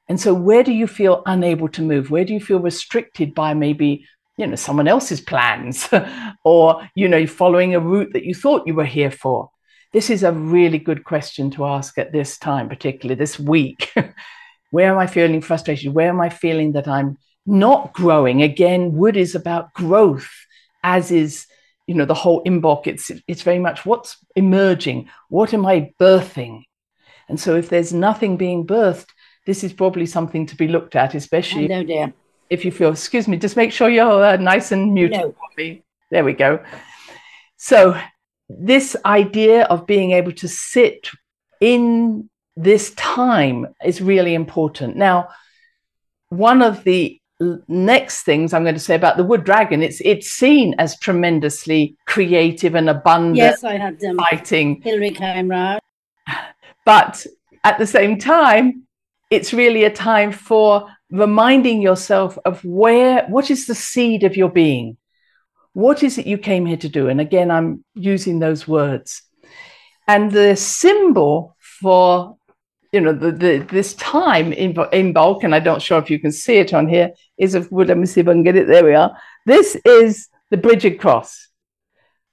And 0.07 0.19
so, 0.19 0.33
where 0.33 0.63
do 0.63 0.71
you 0.71 0.85
feel 0.85 1.23
unable 1.25 1.67
to 1.69 1.81
move? 1.81 2.11
Where 2.11 2.25
do 2.25 2.33
you 2.33 2.39
feel 2.39 2.59
restricted 2.59 3.33
by 3.33 3.53
maybe 3.53 4.05
you 4.37 4.47
know 4.47 4.55
someone 4.55 4.87
else's 4.87 5.21
plans 5.21 5.89
or 6.43 6.87
you 6.95 7.07
know 7.07 7.25
following 7.25 7.75
a 7.75 7.79
route 7.79 8.13
that 8.13 8.25
you 8.25 8.33
thought 8.33 8.67
you 8.67 8.73
were 8.73 8.85
here 8.85 9.11
for. 9.11 9.49
This 9.93 10.09
is 10.09 10.23
a 10.23 10.31
really 10.31 10.77
good 10.77 11.05
question 11.05 11.51
to 11.51 11.65
ask 11.65 11.97
at 11.97 12.11
this 12.11 12.37
time 12.37 12.69
particularly 12.69 13.17
this 13.17 13.39
week. 13.39 13.93
Where 14.71 14.91
am 14.91 14.97
i 14.97 15.07
feeling 15.07 15.41
frustration 15.41 15.93
where 15.93 16.09
am 16.09 16.19
i 16.19 16.27
feeling 16.27 16.73
that 16.73 16.87
i'm 16.87 17.17
not 17.45 17.93
growing? 17.93 18.41
Again 18.41 18.93
wood 18.93 19.15
is 19.15 19.35
about 19.35 19.73
growth 19.73 20.29
as 20.83 21.11
is 21.11 21.45
you 21.87 21.95
know 21.95 22.05
the 22.05 22.13
whole 22.13 22.43
Imbolc 22.43 22.87
it's 22.87 23.11
it's 23.27 23.43
very 23.43 23.59
much 23.59 23.85
what's 23.85 24.17
emerging. 24.35 25.09
What 25.29 25.53
am 25.53 25.65
i 25.65 25.93
birthing? 25.99 26.63
And 27.29 27.39
so 27.39 27.55
if 27.55 27.69
there's 27.69 27.93
nothing 27.93 28.37
being 28.37 28.67
birthed 28.67 29.07
this 29.45 29.63
is 29.63 29.71
probably 29.71 30.07
something 30.07 30.45
to 30.47 30.55
be 30.55 30.67
looked 30.67 30.95
at 30.95 31.13
especially 31.13 31.67
no 31.67 31.83
dear 31.83 32.13
if 32.49 32.65
you 32.65 32.71
feel, 32.71 32.91
excuse 32.91 33.27
me, 33.27 33.37
just 33.37 33.55
make 33.55 33.71
sure 33.71 33.89
you're 33.89 34.23
uh, 34.23 34.37
nice 34.37 34.71
and 34.71 34.93
muted 34.93 35.19
no. 35.19 35.31
for 35.31 35.49
me. 35.57 35.83
There 36.11 36.23
we 36.23 36.33
go. 36.33 36.63
So, 37.57 37.99
this 38.47 38.95
idea 39.05 39.63
of 39.63 39.87
being 39.87 40.11
able 40.11 40.31
to 40.33 40.47
sit 40.47 41.09
in 41.59 42.29
this 42.55 42.93
time 42.93 43.67
is 43.83 44.01
really 44.01 44.35
important. 44.35 44.95
Now, 44.95 45.29
one 46.29 46.61
of 46.61 46.83
the 46.83 47.19
next 47.67 48.23
things 48.23 48.53
I'm 48.53 48.63
going 48.63 48.75
to 48.75 48.79
say 48.79 48.95
about 48.95 49.17
the 49.17 49.23
wood 49.23 49.43
dragon, 49.43 49.81
it's 49.83 50.01
it's 50.01 50.29
seen 50.29 50.75
as 50.77 50.99
tremendously 50.99 51.97
creative 52.05 52.75
and 52.75 52.89
abundant. 52.89 53.37
Yes, 53.37 53.63
I 53.63 53.77
had 53.77 53.99
them. 53.99 54.17
fighting. 54.17 54.81
Hillary 54.81 55.11
came 55.11 55.49
round. 55.49 55.81
But 56.85 57.25
at 57.63 57.79
the 57.79 57.87
same 57.87 58.19
time, 58.19 58.83
it's 59.31 59.53
really 59.53 59.85
a 59.85 59.89
time 59.89 60.31
for 60.31 60.87
reminding 61.15 61.81
yourself 61.81 62.37
of 62.45 62.63
where, 62.63 63.25
what 63.27 63.49
is 63.49 63.67
the 63.67 63.75
seed 63.75 64.23
of 64.23 64.35
your 64.35 64.49
being? 64.49 64.97
What 65.73 66.03
is 66.03 66.17
it 66.17 66.27
you 66.27 66.37
came 66.37 66.65
here 66.65 66.77
to 66.77 66.89
do? 66.89 67.09
And 67.09 67.19
again, 67.19 67.51
I'm 67.51 67.83
using 67.93 68.39
those 68.39 68.67
words. 68.67 69.21
And 70.07 70.31
the 70.31 70.55
symbol 70.55 71.55
for, 71.59 72.37
you 72.91 73.01
know, 73.01 73.13
the, 73.13 73.31
the 73.31 73.57
this 73.57 73.93
time 73.95 74.53
in, 74.53 74.73
Imbolc 74.73 75.43
and 75.43 75.53
I'm 75.55 75.63
not 75.63 75.81
sure 75.81 75.99
if 75.99 76.09
you 76.09 76.19
can 76.19 76.31
see 76.31 76.57
it 76.57 76.73
on 76.73 76.87
here, 76.87 77.11
is 77.37 77.55
of 77.55 77.71
wood. 77.71 77.87
Let 77.87 77.97
me 77.97 78.05
see 78.05 78.21
if 78.21 78.27
I 78.27 78.31
can 78.31 78.43
get 78.43 78.55
it. 78.55 78.67
There 78.67 78.85
we 78.85 78.93
are. 78.93 79.17
This 79.45 79.75
is 79.83 80.29
the 80.51 80.57
Bridget 80.57 80.99
cross. 80.99 81.49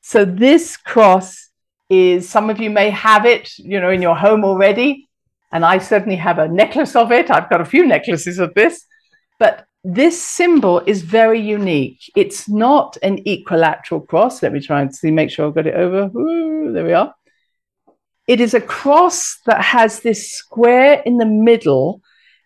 So 0.02 0.24
this 0.24 0.76
cross 0.76 1.48
is, 1.88 2.28
some 2.28 2.50
of 2.50 2.60
you 2.60 2.70
may 2.70 2.90
have 2.90 3.26
it, 3.26 3.56
you 3.58 3.80
know, 3.80 3.90
in 3.90 4.02
your 4.02 4.16
home 4.16 4.44
already. 4.44 5.08
And 5.52 5.64
I 5.64 5.78
certainly 5.78 6.16
have 6.16 6.38
a 6.38 6.48
necklace 6.48 6.96
of 6.96 7.12
it. 7.12 7.30
I've 7.30 7.50
got 7.50 7.60
a 7.60 7.66
few 7.66 7.86
necklaces 7.86 8.38
of 8.38 8.54
this. 8.54 8.84
But 9.38 9.66
this 9.84 10.22
symbol 10.22 10.80
is 10.86 11.02
very 11.02 11.40
unique. 11.40 12.10
It's 12.16 12.48
not 12.48 12.96
an 13.02 13.18
equilateral 13.26 14.00
cross. 14.00 14.42
Let 14.42 14.52
me 14.52 14.60
try 14.60 14.80
and 14.80 14.94
see, 14.94 15.10
make 15.10 15.30
sure 15.30 15.46
I've 15.46 15.54
got 15.54 15.66
it 15.66 15.74
over. 15.74 16.10
Ooh, 16.16 16.72
there 16.72 16.84
we 16.84 16.92
are. 16.92 17.14
It 18.28 18.40
is 18.40 18.54
a 18.54 18.60
cross 18.60 19.38
that 19.46 19.60
has 19.60 20.00
this 20.00 20.30
square 20.30 21.02
in 21.04 21.18
the 21.18 21.26
middle 21.26 22.00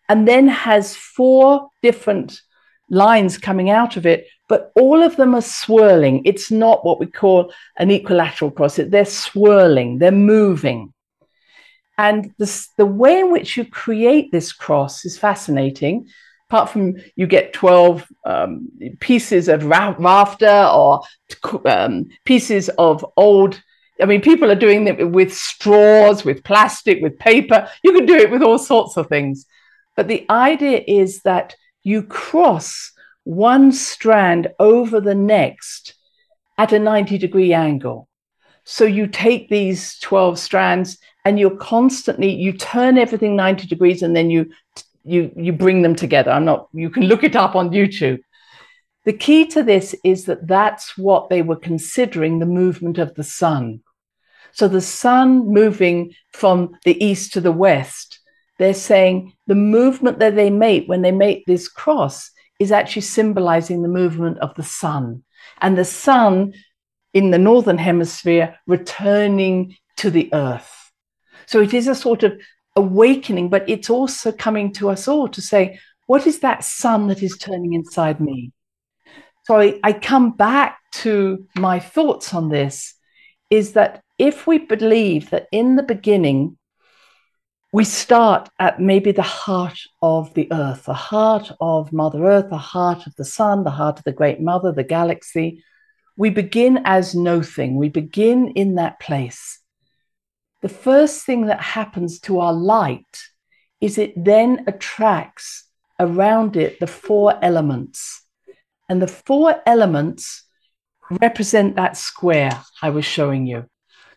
and 0.09 0.27
then 0.27 0.49
has 0.49 0.97
four 0.97 1.69
different 1.83 2.41
lines 2.89 3.37
coming 3.37 3.69
out 3.69 3.97
of 3.97 4.07
it, 4.07 4.27
but 4.49 4.73
all 4.77 5.03
of 5.03 5.17
them 5.17 5.35
are 5.35 5.43
swirling. 5.43 6.23
It's 6.25 6.51
not 6.51 6.85
what 6.85 7.01
we 7.01 7.07
call 7.07 7.53
an 7.79 7.91
equilateral 7.91 8.51
cross. 8.51 8.77
They're 8.77 9.05
swirling, 9.05 9.99
they're 9.99 10.13
moving. 10.13 10.93
And 11.99 12.35
the, 12.39 12.67
the 12.77 12.87
way 12.87 13.21
in 13.21 13.33
which 13.33 13.57
you 13.57 13.65
create 13.65 14.31
this 14.31 14.53
cross 14.53 15.05
is 15.05 15.19
fascinating. 15.19 16.09
Apart 16.49 16.71
from 16.71 16.97
you 17.17 17.27
get 17.27 17.53
12 17.53 18.07
um, 18.25 18.69
pieces 19.01 19.49
of 19.49 19.65
ra- 19.65 19.97
rafter 19.99 20.69
or 20.73 21.03
um, 21.65 22.07
pieces 22.25 22.69
of 22.79 23.05
old, 23.17 23.61
I 24.01 24.05
mean, 24.05 24.21
people 24.21 24.51
are 24.51 24.57
doing 24.57 24.87
it 24.87 25.11
with 25.11 25.35
straws, 25.35 26.25
with 26.25 26.45
plastic, 26.45 27.03
with 27.03 27.19
paper. 27.19 27.69
You 27.83 27.93
can 27.93 28.07
do 28.07 28.15
it 28.15 28.31
with 28.31 28.43
all 28.43 28.59
sorts 28.59 28.97
of 28.97 29.09
things. 29.09 29.47
But 29.97 30.09
the 30.09 30.27
idea 30.29 30.85
is 30.87 31.23
that 31.23 31.57
you 31.83 32.03
cross 32.03 32.93
one 33.25 33.73
strand 33.73 34.49
over 34.59 35.01
the 35.01 35.15
next 35.15 35.95
at 36.59 36.73
a 36.73 36.79
90 36.79 37.19
degree 37.19 37.53
angle. 37.53 38.09
So 38.65 38.85
you 38.85 39.07
take 39.07 39.49
these 39.49 39.99
12 40.01 40.39
strands 40.39 40.99
and 41.27 41.41
you're 41.41 41.57
constantly 41.57 42.33
you 42.33 42.53
turn 42.53 42.97
everything 42.97 43.35
90 43.35 43.67
degrees 43.67 44.01
and 44.03 44.15
then 44.15 44.31
you 44.31 44.49
you 45.03 45.33
you 45.37 45.53
bring 45.53 45.83
them 45.83 45.97
together. 45.97 46.31
I'm 46.31 46.45
not 46.45 46.69
you 46.73 46.89
can 46.89 47.03
look 47.03 47.25
it 47.25 47.35
up 47.35 47.57
on 47.57 47.71
youtube. 47.71 48.21
The 49.05 49.13
key 49.13 49.47
to 49.49 49.65
this 49.65 49.95
is 50.05 50.27
that 50.27 50.47
that's 50.47 50.97
what 50.97 51.29
they 51.29 51.43
were 51.43 51.57
considering 51.57 52.39
the 52.39 52.47
movement 52.47 52.99
of 52.99 53.15
the 53.15 53.25
sun. 53.25 53.81
So 54.53 54.69
the 54.69 54.81
sun 54.81 55.49
moving 55.49 56.15
from 56.33 56.77
the 56.85 56.97
east 57.05 57.33
to 57.33 57.41
the 57.41 57.53
west 57.53 58.21
they're 58.59 58.75
saying 58.75 59.35
the 59.47 59.55
movement 59.55 60.19
that 60.21 60.35
they 60.35 60.51
make 60.51 60.89
when 60.89 61.03
they 61.03 61.13
make 61.13 61.45
this 61.45 61.69
cross 61.69 62.31
is 62.59 62.73
actually 62.73 63.03
symbolizing 63.03 63.83
the 63.83 63.89
movement 64.01 64.39
of 64.39 64.55
the 64.55 64.63
sun. 64.63 65.25
And 65.61 65.77
the 65.77 65.85
sun 65.85 66.55
in 67.13 67.33
the 67.33 67.39
northern 67.39 67.79
hemisphere 67.79 68.57
returning 68.67 69.77
to 69.99 70.11
the 70.11 70.31
earth 70.33 70.76
so 71.47 71.61
it 71.61 71.73
is 71.75 71.89
a 71.89 71.95
sort 71.95 72.23
of 72.23 72.41
awakening, 72.77 73.49
but 73.49 73.69
it's 73.69 73.91
also 73.91 74.33
coming 74.33 74.73
to 74.75 74.91
us 74.91 75.09
all 75.09 75.29
to 75.29 75.41
say, 75.41 75.79
what 76.07 76.27
is 76.27 76.41
that 76.41 76.65
sun 76.65 77.09
that 77.09 77.23
is 77.23 77.37
turning 77.39 77.73
inside 77.73 78.21
me? 78.21 78.53
So 79.45 79.61
I, 79.61 79.79
I 79.83 79.93
come 79.93 80.33
back 80.33 80.79
to 80.95 81.47
my 81.57 81.79
thoughts 81.79 82.35
on 82.35 82.49
this 82.49 82.95
is 83.51 83.73
that 83.73 84.03
if 84.19 84.47
we 84.47 84.59
believe 84.59 85.31
that 85.31 85.47
in 85.53 85.77
the 85.77 85.83
beginning, 85.83 86.59
we 87.73 87.85
start 87.85 88.49
at 88.59 88.81
maybe 88.81 89.13
the 89.13 89.23
heart 89.23 89.79
of 90.01 90.33
the 90.35 90.49
earth, 90.53 90.85
the 90.85 90.95
heart 90.95 91.53
of 91.61 91.93
Mother 91.93 92.25
Earth, 92.25 92.51
the 92.51 92.57
heart 92.57 93.07
of 93.07 93.15
the 93.17 93.25
sun, 93.25 93.65
the 93.65 93.71
heart 93.71 93.99
of 93.99 94.05
the 94.05 94.13
great 94.13 94.41
mother, 94.41 94.73
the 94.73 94.85
galaxy. 94.85 95.63
We 96.17 96.31
begin 96.31 96.81
as 96.85 97.15
nothing. 97.15 97.77
We 97.77 97.89
begin 97.89 98.49
in 98.49 98.77
that 98.77 98.99
place 98.99 99.61
the 100.63 100.69
first 100.69 101.25
thing 101.25 101.47
that 101.47 101.61
happens 101.61 102.21
to 102.21 102.41
our 102.41 102.53
light 102.53 103.23
is 103.81 103.99
it 103.99 104.13
then 104.17 104.65
attracts 104.67 105.65
around 106.01 106.57
it 106.57 106.81
the 106.81 106.87
four 106.87 107.39
elements. 107.43 108.23
And 108.89 109.01
the 109.03 109.09
four 109.09 109.61
elements 109.67 110.45
represent 111.11 111.77
that 111.77 111.97
square 111.97 112.63
I 112.83 112.91
was 112.91 113.05
showing 113.05 113.47
you. 113.47 113.67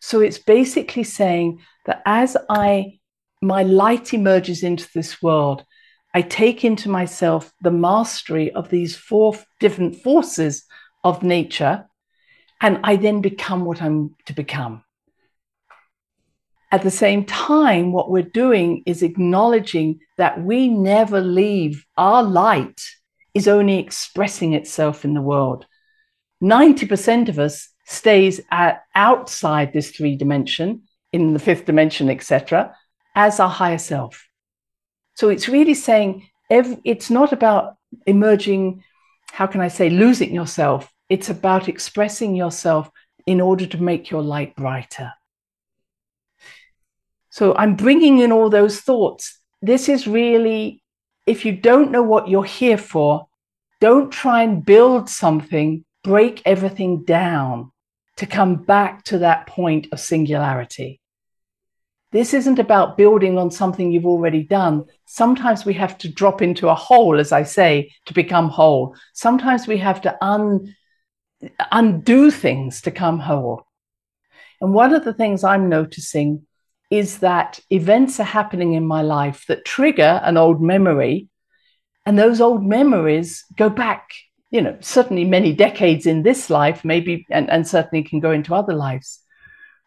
So 0.02 0.22
it's 0.22 0.40
basically 0.40 1.04
saying 1.04 1.60
that 1.86 2.02
as 2.06 2.38
I 2.50 3.00
my 3.42 3.64
light 3.64 4.14
emerges 4.14 4.64
into 4.64 4.88
this 4.94 5.22
world, 5.22 5.64
I 6.14 6.22
take 6.22 6.66
into 6.66 6.90
myself 6.90 7.54
the 7.62 7.72
mastery 7.72 8.52
of 8.52 8.70
these 8.70 8.96
four 8.96 9.36
different 9.60 9.96
forces 9.98 10.66
of 11.04 11.24
nature, 11.24 11.88
and 12.60 12.80
I 12.84 12.98
then 12.98 13.22
become 13.22 13.64
what 13.64 13.82
I'm 13.82 14.16
to 14.26 14.34
become. 14.34 14.84
At 16.72 16.84
the 16.84 16.92
same 16.92 17.26
time, 17.26 17.92
what 17.92 18.12
we're 18.12 18.22
doing 18.22 18.84
is 18.86 19.02
acknowledging 19.02 20.00
that 20.18 20.44
we 20.44 20.68
never 20.68 21.20
leave. 21.20 21.86
Our 21.98 22.22
light 22.22 22.82
is 23.34 23.48
only 23.48 23.80
expressing 23.80 24.54
itself 24.54 25.04
in 25.04 25.16
the 25.16 25.22
world. 25.22 25.66
90% 26.44 27.28
of 27.28 27.40
us 27.40 27.70
stays 27.86 28.40
at, 28.52 28.84
outside 28.94 29.74
this 29.74 29.90
three 29.92 30.16
dimension, 30.16 30.84
in 31.12 31.34
the 31.34 31.40
fifth 31.40 31.66
dimension, 31.66 32.10
etc., 32.10 32.76
as 33.16 33.40
our 33.40 33.50
higher 33.50 33.80
self. 33.80 34.28
So 35.16 35.30
it's 35.30 35.50
really 35.50 35.74
saying 35.74 36.30
every, 36.52 36.78
it's 36.84 37.10
not 37.10 37.34
about 37.34 37.78
emerging, 38.06 38.84
how 39.32 39.48
can 39.48 39.62
I 39.62 39.70
say, 39.70 39.90
losing 39.90 40.34
yourself. 40.34 40.92
It's 41.10 41.30
about 41.30 41.68
expressing 41.68 42.36
yourself 42.36 42.92
in 43.26 43.42
order 43.42 43.66
to 43.66 43.82
make 43.82 44.12
your 44.12 44.22
light 44.22 44.56
brighter. 44.56 45.12
So 47.30 47.56
I'm 47.56 47.76
bringing 47.76 48.20
in 48.20 48.32
all 48.32 48.50
those 48.50 48.82
thoughts. 48.82 49.40
This 49.62 49.90
is 49.90 50.08
really, 50.08 50.82
if 51.26 51.46
you 51.46 51.52
don't 51.52 51.92
know 51.92 52.04
what 52.04 52.28
you're 52.28 52.44
here 52.44 52.78
for, 52.78 53.28
don't 53.82 54.12
try 54.12 54.44
and 54.44 54.66
build 54.66 55.10
something, 55.10 55.86
break 56.04 56.42
everything 56.46 57.04
down 57.04 57.72
to 58.18 58.26
come 58.26 58.56
back 58.56 59.04
to 59.06 59.20
that 59.20 59.48
point 59.48 59.88
of 59.92 60.00
singularity. 60.00 61.00
This 62.12 62.34
isn't 62.34 62.58
about 62.58 62.98
building 62.98 63.38
on 63.38 63.52
something 63.52 63.92
you've 63.92 64.06
already 64.06 64.44
done. 64.44 64.86
Sometimes 65.06 65.64
we 65.64 65.76
have 65.76 65.98
to 66.00 66.10
drop 66.10 66.42
into 66.42 66.68
a 66.68 66.76
hole, 66.76 67.20
as 67.20 67.32
I 67.32 67.44
say, 67.44 67.92
to 68.08 68.14
become 68.14 68.50
whole. 68.50 68.96
Sometimes 69.14 69.68
we 69.68 69.78
have 69.78 70.02
to 70.02 70.18
un, 70.26 70.76
undo 71.72 72.32
things 72.32 72.82
to 72.82 72.92
come 72.92 73.20
whole. 73.20 73.64
And 74.60 74.74
one 74.74 74.94
of 74.94 75.06
the 75.06 75.14
things 75.14 75.44
I'm 75.44 75.70
noticing 75.70 76.48
is 76.90 77.20
that 77.20 77.60
events 77.70 78.20
are 78.20 78.24
happening 78.24 78.74
in 78.74 78.86
my 78.86 79.02
life 79.02 79.46
that 79.48 79.66
trigger 79.66 80.20
an 80.24 80.38
old 80.38 80.62
memory. 80.62 81.28
And 82.06 82.18
those 82.18 82.42
old 82.42 82.66
memories 82.66 83.46
go 83.56 83.70
back, 83.70 84.10
you 84.50 84.62
know, 84.62 84.78
certainly 84.80 85.26
many 85.26 85.54
decades 85.54 86.06
in 86.08 86.24
this 86.24 86.50
life, 86.50 86.84
maybe, 86.84 87.26
and, 87.30 87.50
and 87.50 87.68
certainly 87.68 88.04
can 88.04 88.20
go 88.20 88.32
into 88.32 88.56
other 88.56 88.74
lives. 88.74 89.20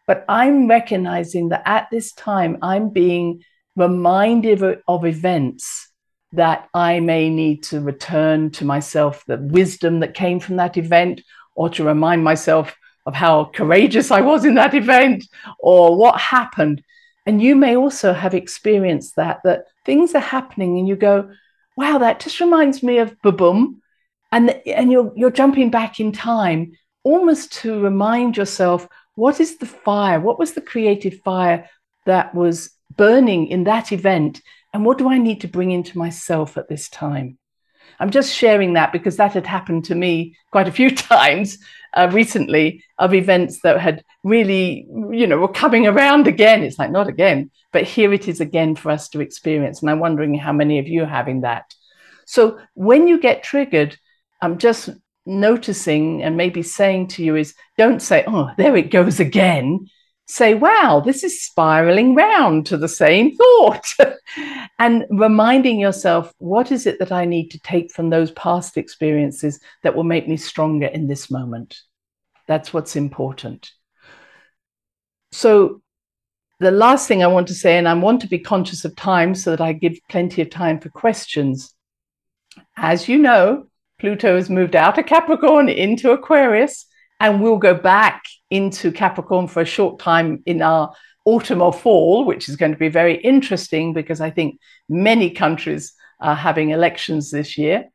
But 0.07 0.23
I'm 0.29 0.67
recognizing 0.67 1.49
that 1.49 1.63
at 1.65 1.89
this 1.91 2.13
time, 2.13 2.57
I'm 2.61 2.89
being 2.89 3.43
reminded 3.75 4.61
of, 4.61 4.77
of 4.87 5.05
events 5.05 5.89
that 6.33 6.67
I 6.73 6.99
may 6.99 7.29
need 7.29 7.63
to 7.63 7.79
return 7.79 8.51
to 8.51 8.65
myself, 8.65 9.23
the 9.27 9.37
wisdom 9.37 9.99
that 9.99 10.13
came 10.13 10.39
from 10.39 10.55
that 10.57 10.77
event, 10.77 11.21
or 11.55 11.69
to 11.69 11.83
remind 11.83 12.23
myself 12.23 12.75
of 13.05 13.13
how 13.13 13.45
courageous 13.53 14.11
I 14.11 14.21
was 14.21 14.45
in 14.45 14.55
that 14.55 14.73
event, 14.73 15.25
or 15.59 15.95
what 15.97 16.19
happened. 16.19 16.83
And 17.25 17.41
you 17.41 17.55
may 17.55 17.75
also 17.75 18.13
have 18.13 18.33
experienced 18.33 19.15
that, 19.15 19.39
that 19.43 19.65
things 19.85 20.13
are 20.13 20.19
happening 20.19 20.77
and 20.77 20.87
you 20.87 20.95
go, 20.95 21.31
wow, 21.77 21.97
that 21.97 22.19
just 22.19 22.39
reminds 22.39 22.83
me 22.83 22.99
of 22.99 23.15
Baboom. 23.21 23.81
And, 24.31 24.49
and 24.65 24.91
you're, 24.91 25.11
you're 25.15 25.31
jumping 25.31 25.69
back 25.69 25.99
in 25.99 26.11
time 26.11 26.73
almost 27.03 27.53
to 27.53 27.79
remind 27.81 28.37
yourself 28.37 28.87
what 29.15 29.39
is 29.39 29.57
the 29.57 29.65
fire? 29.65 30.19
What 30.19 30.39
was 30.39 30.53
the 30.53 30.61
creative 30.61 31.19
fire 31.19 31.69
that 32.05 32.33
was 32.33 32.71
burning 32.95 33.47
in 33.47 33.65
that 33.65 33.91
event? 33.91 34.41
And 34.73 34.85
what 34.85 34.97
do 34.97 35.07
I 35.07 35.19
need 35.19 35.41
to 35.41 35.47
bring 35.47 35.71
into 35.71 35.97
myself 35.97 36.57
at 36.57 36.67
this 36.67 36.89
time? 36.89 37.37
I'm 37.99 38.09
just 38.09 38.33
sharing 38.35 38.73
that 38.73 38.91
because 38.91 39.17
that 39.17 39.33
had 39.33 39.45
happened 39.45 39.85
to 39.85 39.95
me 39.95 40.35
quite 40.51 40.67
a 40.67 40.71
few 40.71 40.89
times 40.95 41.59
uh, 41.95 42.09
recently 42.11 42.83
of 42.97 43.13
events 43.13 43.61
that 43.61 43.79
had 43.79 44.03
really, 44.23 44.87
you 45.11 45.27
know, 45.27 45.37
were 45.37 45.47
coming 45.47 45.87
around 45.87 46.27
again. 46.27 46.63
It's 46.63 46.79
like, 46.79 46.91
not 46.91 47.07
again, 47.07 47.51
but 47.71 47.83
here 47.83 48.13
it 48.13 48.27
is 48.27 48.41
again 48.41 48.75
for 48.75 48.91
us 48.91 49.09
to 49.09 49.21
experience. 49.21 49.81
And 49.81 49.89
I'm 49.89 49.99
wondering 49.99 50.35
how 50.35 50.53
many 50.53 50.79
of 50.79 50.87
you 50.87 51.03
are 51.03 51.07
having 51.07 51.41
that. 51.41 51.73
So 52.25 52.59
when 52.73 53.07
you 53.07 53.19
get 53.19 53.43
triggered, 53.43 53.97
I'm 54.41 54.57
just 54.57 54.89
noticing 55.25 56.23
and 56.23 56.35
maybe 56.35 56.63
saying 56.63 57.07
to 57.07 57.23
you 57.23 57.35
is 57.35 57.53
don't 57.77 58.01
say, 58.01 58.23
oh, 58.27 58.49
there 58.57 58.75
it 58.75 58.91
goes 58.91 59.19
again 59.19 59.87
say, 60.33 60.55
wow, 60.55 60.99
this 60.99 61.23
is 61.23 61.43
spiraling 61.43 62.15
round 62.15 62.65
to 62.65 62.75
the 62.75 62.87
same 62.87 63.35
thought. 63.35 63.85
and 64.79 65.05
reminding 65.11 65.79
yourself, 65.79 66.33
what 66.39 66.71
is 66.71 66.87
it 66.87 66.97
that 66.97 67.11
I 67.11 67.25
need 67.25 67.49
to 67.49 67.59
take 67.59 67.91
from 67.91 68.09
those 68.09 68.31
past 68.31 68.75
experiences 68.75 69.59
that 69.83 69.95
will 69.95 70.03
make 70.03 70.27
me 70.27 70.37
stronger 70.37 70.87
in 70.87 71.07
this 71.07 71.29
moment? 71.29 71.77
That's 72.47 72.73
what's 72.73 72.95
important. 72.95 73.71
So, 75.31 75.81
the 76.59 76.71
last 76.71 77.07
thing 77.07 77.23
I 77.23 77.27
want 77.27 77.47
to 77.49 77.55
say, 77.55 77.77
and 77.77 77.87
I 77.87 77.93
want 77.93 78.21
to 78.21 78.27
be 78.27 78.39
conscious 78.39 78.85
of 78.85 78.95
time 78.95 79.35
so 79.35 79.51
that 79.51 79.61
I 79.61 79.73
give 79.73 79.97
plenty 80.09 80.41
of 80.41 80.49
time 80.49 80.79
for 80.79 80.89
questions. 80.89 81.75
As 82.77 83.07
you 83.07 83.17
know, 83.17 83.67
Pluto 83.99 84.35
has 84.35 84.49
moved 84.49 84.75
out 84.75 84.97
of 84.97 85.05
Capricorn 85.05 85.69
into 85.69 86.11
Aquarius 86.11 86.85
and 87.19 87.41
we'll 87.41 87.57
go 87.57 87.73
back 87.73 88.23
into 88.53 88.91
Capricorn 88.91 89.47
for 89.47 89.61
a 89.61 89.65
short 89.65 89.97
time 89.97 90.43
in 90.45 90.61
our 90.61 90.93
autumn 91.25 91.59
or 91.59 91.73
fall, 91.73 92.23
which 92.23 92.47
is 92.47 92.55
going 92.55 92.71
to 92.71 92.77
be 92.77 92.87
very 92.87 93.15
interesting 93.15 93.93
because 93.93 94.21
I 94.21 94.29
think 94.29 94.59
many 94.87 95.31
countries 95.31 95.93
are 96.19 96.35
having 96.35 96.69
elections 96.69 97.31
this 97.31 97.57
year. 97.57 97.89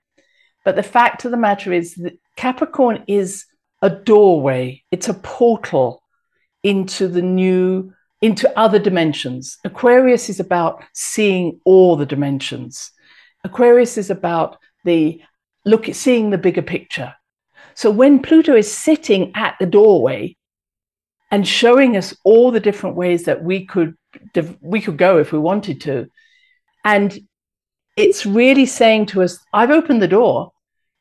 But 0.65 0.75
the 0.75 0.83
fact 0.83 1.25
of 1.25 1.31
the 1.31 1.37
matter 1.37 1.73
is 1.73 1.95
that 1.95 2.19
Capricorn 2.37 3.05
is 3.07 3.47
a 3.83 3.89
doorway, 3.89 4.83
it's 4.91 5.09
a 5.09 5.15
portal 5.15 6.03
into 6.65 7.07
the 7.07 7.23
new, 7.23 7.93
into 8.21 8.51
other 8.59 8.81
dimensions. 8.81 9.59
Aquarius 9.65 10.29
is 10.29 10.41
about 10.41 10.83
seeing 10.93 11.61
all 11.65 11.95
the 11.95 12.05
dimensions. 12.05 12.91
Aquarius 13.45 13.97
is 13.97 14.11
about 14.11 14.57
the 14.85 15.23
look 15.65 15.89
at 15.89 15.95
seeing 15.95 16.31
the 16.31 16.39
bigger 16.39 16.63
picture. 16.63 17.15
So 17.75 17.93
when 17.93 18.21
Pluto 18.21 18.57
is 18.57 18.71
sitting 18.71 19.31
at 19.37 19.55
the 19.61 19.67
doorway 19.67 20.35
and 21.31 21.47
showing 21.47 21.97
us 21.97 22.15
all 22.25 22.51
the 22.51 22.61
different 22.61 22.97
ways 22.97 23.25
that 23.25 23.43
we 23.43 23.67
could 23.67 23.95
we 24.61 24.81
could 24.81 24.97
go 24.97 25.19
if 25.19 25.33
we 25.33 25.39
wanted 25.39 25.81
to, 25.83 26.09
and 26.85 27.19
it's 27.97 28.25
really 28.25 28.67
saying 28.67 29.07
to 29.07 29.23
us, 29.23 29.39
I've 29.53 29.71
opened 29.71 30.01
the 30.01 30.09
door. 30.09 30.53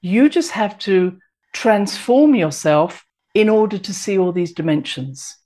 You 0.02 0.30
just 0.30 0.52
have 0.52 0.78
to 0.80 1.18
transform 1.54 2.36
yourself 2.36 3.06
in 3.34 3.50
order 3.50 3.78
to 3.78 3.94
see 3.94 4.18
all 4.18 4.32
these 4.32 4.54
dimensions. 4.54 5.38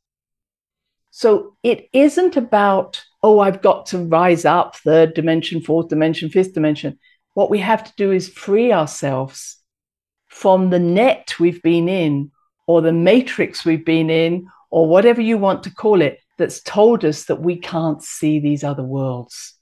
So 1.12 1.58
it 1.62 1.89
isn't 1.91 2.38
about, 2.38 3.04
oh, 3.22 3.39
I've 3.39 3.62
got 3.62 3.86
to 3.88 3.98
rise 3.98 4.46
up 4.46 4.78
third 4.78 5.13
dimension, 5.13 5.62
fourth 5.62 5.89
dimension, 5.89 6.30
fifth 6.30 6.54
dimension. 6.54 6.98
What 7.34 7.50
we 7.50 7.60
have 7.60 7.84
to 7.84 7.91
do 7.98 8.12
is 8.12 8.30
free 8.30 8.72
ourselves 8.72 9.58
from 10.30 10.70
the 10.70 10.80
net 10.80 11.36
we've 11.38 11.62
been 11.62 11.89
in 11.89 12.32
or 12.65 12.82
the 12.82 12.94
matrix 12.94 13.65
we've 13.65 13.86
been 13.86 14.10
in 14.10 14.48
or 14.72 14.88
whatever 14.88 15.22
you 15.22 15.38
want 15.38 15.64
to 15.64 15.74
call 15.74 16.02
it 16.02 16.20
that's 16.38 16.62
told 16.62 17.06
us 17.06 17.26
that 17.26 17.42
we 17.42 17.58
can't 17.58 18.02
see 18.02 18.40
these 18.40 18.64
other 18.64 18.84
worlds. 18.84 19.54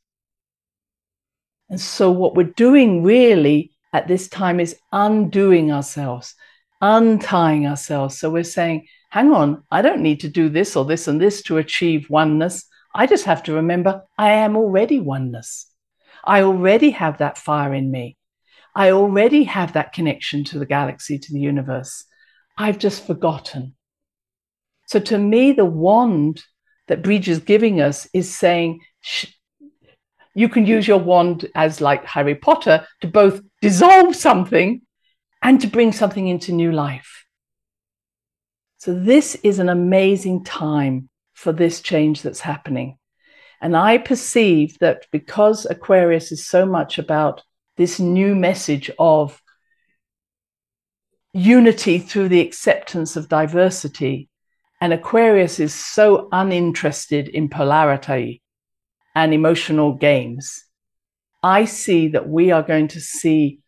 And 1.69 1.81
so, 1.81 2.11
what 2.11 2.35
we're 2.35 2.43
doing 2.55 3.03
really 3.03 3.71
at 3.91 4.07
this 4.07 4.27
time 4.29 4.59
is 4.59 4.77
undoing 4.91 5.71
ourselves, 5.71 6.35
untying 6.81 7.67
ourselves. 7.67 8.17
So, 8.17 8.29
we're 8.29 8.43
saying, 8.43 8.87
hang 9.09 9.31
on, 9.33 9.63
I 9.69 9.81
don't 9.81 10.01
need 10.01 10.21
to 10.21 10.29
do 10.29 10.49
this 10.49 10.75
or 10.75 10.85
this 10.85 11.07
and 11.07 11.19
this 11.19 11.41
to 11.43 11.57
achieve 11.57 12.09
oneness. 12.09 12.65
I 12.95 13.05
just 13.05 13.25
have 13.25 13.43
to 13.43 13.53
remember 13.53 14.03
I 14.17 14.31
am 14.31 14.55
already 14.55 14.99
oneness. 14.99 15.67
I 16.23 16.41
already 16.41 16.91
have 16.91 17.17
that 17.19 17.37
fire 17.37 17.73
in 17.73 17.91
me. 17.91 18.17
I 18.75 18.91
already 18.91 19.43
have 19.43 19.73
that 19.73 19.93
connection 19.93 20.43
to 20.45 20.59
the 20.59 20.65
galaxy, 20.65 21.19
to 21.19 21.33
the 21.33 21.39
universe. 21.39 22.05
I've 22.57 22.77
just 22.77 23.05
forgotten. 23.05 23.75
So 24.89 24.99
to 24.99 25.19
me, 25.19 25.51
the 25.51 25.65
wand 25.65 26.43
that 26.87 27.03
Bridge 27.03 27.29
is 27.29 27.37
giving 27.37 27.79
us 27.79 28.07
is 28.11 28.35
saying 28.35 28.79
you 30.33 30.49
can 30.49 30.65
use 30.65 30.87
your 30.87 30.97
wand 30.97 31.47
as 31.53 31.79
like 31.79 32.03
Harry 32.05 32.33
Potter 32.33 32.87
to 33.01 33.07
both 33.07 33.39
dissolve 33.61 34.15
something 34.15 34.81
and 35.43 35.61
to 35.61 35.67
bring 35.67 35.91
something 35.91 36.27
into 36.27 36.51
new 36.51 36.71
life. 36.71 37.23
So 38.77 38.91
this 38.91 39.35
is 39.43 39.59
an 39.59 39.69
amazing 39.69 40.43
time 40.43 41.07
for 41.33 41.51
this 41.51 41.81
change 41.81 42.23
that's 42.23 42.39
happening. 42.39 42.97
And 43.61 43.77
I 43.77 43.99
perceive 43.99 44.79
that 44.79 45.05
because 45.11 45.67
Aquarius 45.69 46.31
is 46.31 46.47
so 46.47 46.65
much 46.65 46.97
about 46.97 47.43
this 47.77 47.99
new 47.99 48.33
message 48.33 48.89
of 48.97 49.39
unity 51.31 51.99
through 51.99 52.29
the 52.29 52.41
acceptance 52.41 53.15
of 53.15 53.29
diversity. 53.29 54.28
And 54.81 54.93
Aquarius 54.93 55.59
is 55.59 55.73
so 55.73 56.29
uninterested 56.31 57.27
in 57.27 57.49
polarity 57.49 58.41
and 59.13 59.33
emotional 59.33 59.93
games. 59.93 60.63
I 61.43 61.65
see 61.65 62.09
that 62.09 62.29
we 62.29 62.51
are 62.51 62.63
going 62.63 62.87
to 62.89 63.01
see, 63.01 63.59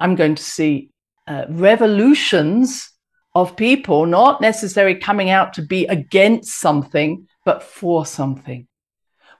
I'm 0.00 0.14
going 0.14 0.34
to 0.34 0.42
see 0.42 0.90
uh, 1.26 1.44
revolutions 1.48 2.90
of 3.34 3.56
people 3.56 4.06
not 4.06 4.40
necessarily 4.40 4.94
coming 4.98 5.30
out 5.30 5.54
to 5.54 5.62
be 5.62 5.86
against 5.86 6.60
something, 6.60 7.26
but 7.44 7.62
for 7.62 8.06
something. 8.06 8.66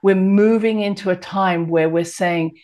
We're 0.03 0.17
moving 0.17 0.81
into 0.81 1.11
a 1.11 1.17
time 1.17 1.69
where 1.69 1.89
we're 1.89 2.05
saying, 2.05 2.59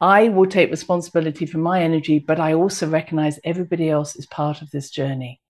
I 0.00 0.28
will 0.28 0.46
take 0.46 0.70
responsibility 0.70 1.46
for 1.46 1.58
my 1.58 1.82
energy, 1.82 2.18
but 2.18 2.40
I 2.40 2.52
also 2.52 2.88
recognize 2.88 3.38
everybody 3.44 3.88
else 3.88 4.16
is 4.16 4.26
part 4.26 4.60
of 4.60 4.70
this 4.70 4.90
journey. 4.90 5.40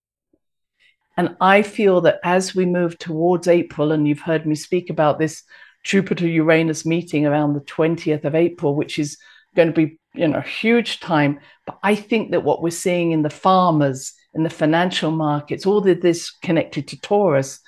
And 1.17 1.35
I 1.39 1.61
feel 1.61 2.01
that 2.01 2.19
as 2.23 2.53
we 2.53 2.65
move 2.65 2.97
towards 2.97 3.47
April, 3.47 3.91
and 3.91 4.07
you've 4.07 4.19
heard 4.19 4.45
me 4.45 4.55
speak 4.55 4.89
about 4.89 5.17
this 5.17 5.43
Jupiter 5.83 6.27
Uranus 6.27 6.85
meeting 6.85 7.25
around 7.25 7.53
the 7.53 7.61
20th 7.61 8.25
of 8.25 8.35
April, 8.35 8.75
which 8.75 8.99
is 8.99 9.17
going 9.55 9.69
to 9.69 9.73
be, 9.73 9.97
you 10.13 10.27
know, 10.27 10.39
a 10.39 10.41
huge 10.41 10.99
time. 10.99 11.39
But 11.65 11.79
I 11.83 11.95
think 11.95 12.31
that 12.31 12.43
what 12.43 12.61
we're 12.61 12.69
seeing 12.69 13.11
in 13.11 13.21
the 13.21 13.29
farmers, 13.29 14.13
in 14.33 14.43
the 14.43 14.49
financial 14.49 15.11
markets, 15.11 15.65
all 15.65 15.87
of 15.87 16.01
this 16.01 16.31
connected 16.41 16.87
to 16.89 16.99
Taurus, 16.99 17.59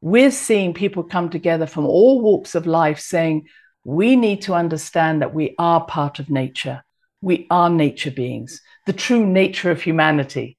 we're 0.00 0.30
seeing 0.30 0.74
people 0.74 1.02
come 1.04 1.30
together 1.30 1.66
from 1.66 1.86
all 1.86 2.20
walks 2.20 2.54
of 2.54 2.66
life 2.66 2.98
saying, 2.98 3.46
we 3.84 4.16
need 4.16 4.42
to 4.42 4.54
understand 4.54 5.22
that 5.22 5.34
we 5.34 5.54
are 5.58 5.84
part 5.84 6.18
of 6.18 6.30
nature. 6.30 6.84
We 7.20 7.46
are 7.50 7.70
nature 7.70 8.10
beings, 8.10 8.60
the 8.86 8.92
true 8.92 9.24
nature 9.24 9.70
of 9.70 9.82
humanity. 9.82 10.57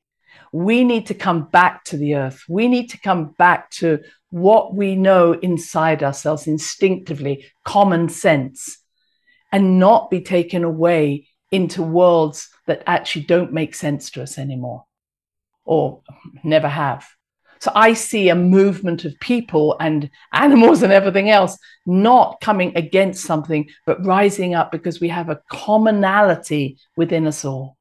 We 0.51 0.83
need 0.83 1.07
to 1.07 1.13
come 1.13 1.43
back 1.49 1.83
to 1.85 1.97
the 1.97 2.15
earth. 2.15 2.43
We 2.47 2.67
need 2.67 2.89
to 2.91 2.99
come 2.99 3.35
back 3.37 3.69
to 3.71 3.99
what 4.31 4.75
we 4.75 4.95
know 4.95 5.33
inside 5.33 6.03
ourselves 6.03 6.47
instinctively, 6.47 7.45
common 7.63 8.09
sense, 8.09 8.77
and 9.51 9.79
not 9.79 10.09
be 10.09 10.21
taken 10.21 10.63
away 10.63 11.27
into 11.51 11.81
worlds 11.81 12.49
that 12.67 12.83
actually 12.85 13.23
don't 13.23 13.51
make 13.53 13.73
sense 13.73 14.11
to 14.11 14.21
us 14.21 14.37
anymore 14.37 14.85
or 15.65 16.01
never 16.43 16.67
have. 16.67 17.07
So 17.59 17.71
I 17.75 17.93
see 17.93 18.29
a 18.29 18.35
movement 18.35 19.03
of 19.03 19.19
people 19.19 19.75
and 19.79 20.09
animals 20.31 20.81
and 20.81 20.93
everything 20.93 21.29
else 21.29 21.57
not 21.85 22.39
coming 22.39 22.71
against 22.75 23.25
something, 23.25 23.67
but 23.85 24.05
rising 24.05 24.55
up 24.55 24.71
because 24.71 25.01
we 25.01 25.09
have 25.09 25.29
a 25.29 25.41
commonality 25.51 26.77
within 26.95 27.27
us 27.27 27.43
all. 27.43 27.77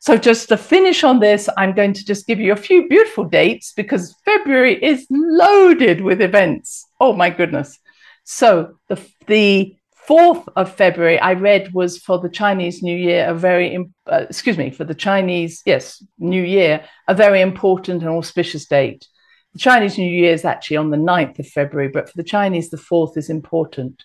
So, 0.00 0.16
just 0.16 0.48
to 0.48 0.56
finish 0.56 1.02
on 1.02 1.18
this, 1.18 1.48
I'm 1.56 1.74
going 1.74 1.92
to 1.92 2.04
just 2.04 2.26
give 2.26 2.38
you 2.38 2.52
a 2.52 2.56
few 2.56 2.88
beautiful 2.88 3.24
dates 3.24 3.72
because 3.72 4.14
February 4.24 4.82
is 4.82 5.06
loaded 5.10 6.00
with 6.02 6.22
events. 6.22 6.86
Oh 7.00 7.12
my 7.12 7.30
goodness. 7.30 7.78
So, 8.24 8.78
the, 8.88 9.00
the 9.26 9.76
4th 10.08 10.46
of 10.56 10.72
February, 10.74 11.18
I 11.18 11.34
read 11.34 11.74
was 11.74 11.98
for 11.98 12.18
the 12.18 12.30
Chinese 12.30 12.82
New 12.82 12.96
Year, 12.96 13.28
a 13.28 13.34
very, 13.34 13.76
uh, 14.06 14.24
excuse 14.28 14.56
me, 14.56 14.70
for 14.70 14.84
the 14.84 14.94
Chinese, 14.94 15.62
yes, 15.66 16.02
New 16.18 16.42
Year, 16.42 16.84
a 17.08 17.14
very 17.14 17.40
important 17.40 18.02
and 18.02 18.10
auspicious 18.10 18.66
date. 18.66 19.06
The 19.52 19.58
Chinese 19.58 19.98
New 19.98 20.10
Year 20.10 20.32
is 20.32 20.44
actually 20.44 20.78
on 20.78 20.90
the 20.90 20.96
9th 20.96 21.40
of 21.40 21.48
February, 21.48 21.88
but 21.88 22.08
for 22.08 22.16
the 22.16 22.22
Chinese, 22.22 22.70
the 22.70 22.78
4th 22.78 23.16
is 23.16 23.28
important. 23.28 24.04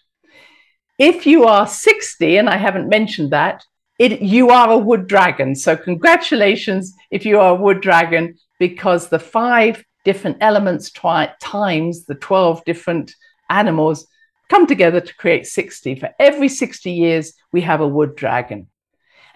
If 1.00 1.26
you 1.26 1.46
are 1.46 1.68
60, 1.68 2.38
and 2.38 2.50
I 2.50 2.58
haven't 2.58 2.90
mentioned 2.90 3.32
that, 3.32 3.64
it, 4.04 4.22
you 4.22 4.50
are 4.50 4.70
a 4.70 4.78
wood 4.78 5.08
dragon. 5.08 5.56
So, 5.56 5.78
congratulations 5.78 6.94
if 7.10 7.26
you 7.26 7.40
are 7.40 7.52
a 7.52 7.62
wood 7.64 7.80
dragon, 7.80 8.36
because 8.60 9.08
the 9.08 9.20
five 9.20 9.84
different 10.04 10.38
elements 10.42 10.92
twi- 10.92 11.34
times 11.42 12.04
the 12.06 12.16
12 12.16 12.66
different 12.66 13.16
animals 13.50 14.06
come 14.50 14.68
together 14.68 15.00
to 15.00 15.16
create 15.16 15.46
60. 15.46 15.96
For 15.96 16.10
every 16.20 16.50
60 16.50 16.92
years, 16.92 17.34
we 17.54 17.62
have 17.62 17.80
a 17.80 17.88
wood 17.88 18.16
dragon. 18.18 18.68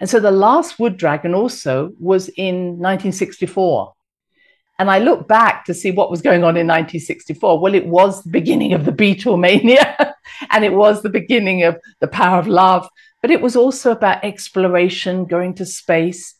And 0.00 0.08
so 0.08 0.20
the 0.20 0.30
last 0.30 0.78
wood 0.78 0.98
dragon 0.98 1.34
also 1.34 1.92
was 1.98 2.28
in 2.28 2.78
1964. 2.78 3.94
And 4.78 4.90
I 4.90 4.98
look 4.98 5.26
back 5.26 5.64
to 5.64 5.74
see 5.74 5.90
what 5.90 6.10
was 6.10 6.22
going 6.22 6.44
on 6.44 6.56
in 6.56 6.66
1964. 6.66 7.58
Well, 7.58 7.74
it 7.74 7.86
was 7.86 8.22
the 8.22 8.30
beginning 8.30 8.74
of 8.74 8.84
the 8.84 8.92
Beatlemania, 8.92 10.12
and 10.50 10.64
it 10.64 10.72
was 10.72 11.02
the 11.02 11.08
beginning 11.08 11.64
of 11.64 11.78
the 12.00 12.06
power 12.06 12.38
of 12.38 12.46
love, 12.46 12.86
but 13.22 13.30
it 13.30 13.40
was 13.40 13.56
also 13.56 13.90
about 13.90 14.24
exploration, 14.24 15.26
going 15.26 15.54
to 15.54 15.66
space. 15.66 16.34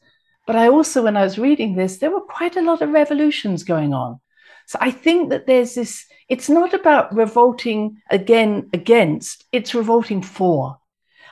But 0.47 0.57
I 0.57 0.69
also, 0.69 1.03
when 1.03 1.17
I 1.17 1.25
was 1.25 1.38
reading 1.38 1.75
this, 1.75 1.99
there 1.99 2.11
were 2.11 2.21
quite 2.21 2.57
a 2.57 2.62
lot 2.62 2.83
of 2.83 2.91
revolutions 2.91 3.64
going 3.64 3.93
on. 3.93 4.21
So 4.67 4.79
I 4.81 4.91
think 4.91 5.31
that 5.31 5.47
there's 5.47 5.75
this, 5.75 6.07
it's 6.29 6.49
not 6.49 6.75
about 6.75 7.14
revolting 7.14 8.03
again 8.11 8.69
against, 8.73 9.45
it's 9.51 9.75
revolting 9.75 10.23
for. 10.23 10.79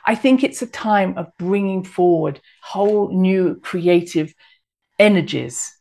I 0.05 0.15
think 0.15 0.43
it's 0.43 0.61
a 0.61 0.67
time 0.67 1.17
of 1.17 1.27
bringing 1.37 1.83
forward 1.83 2.39
whole 2.63 3.09
new 3.09 3.59
creative 3.59 4.33
energies. 4.97 5.73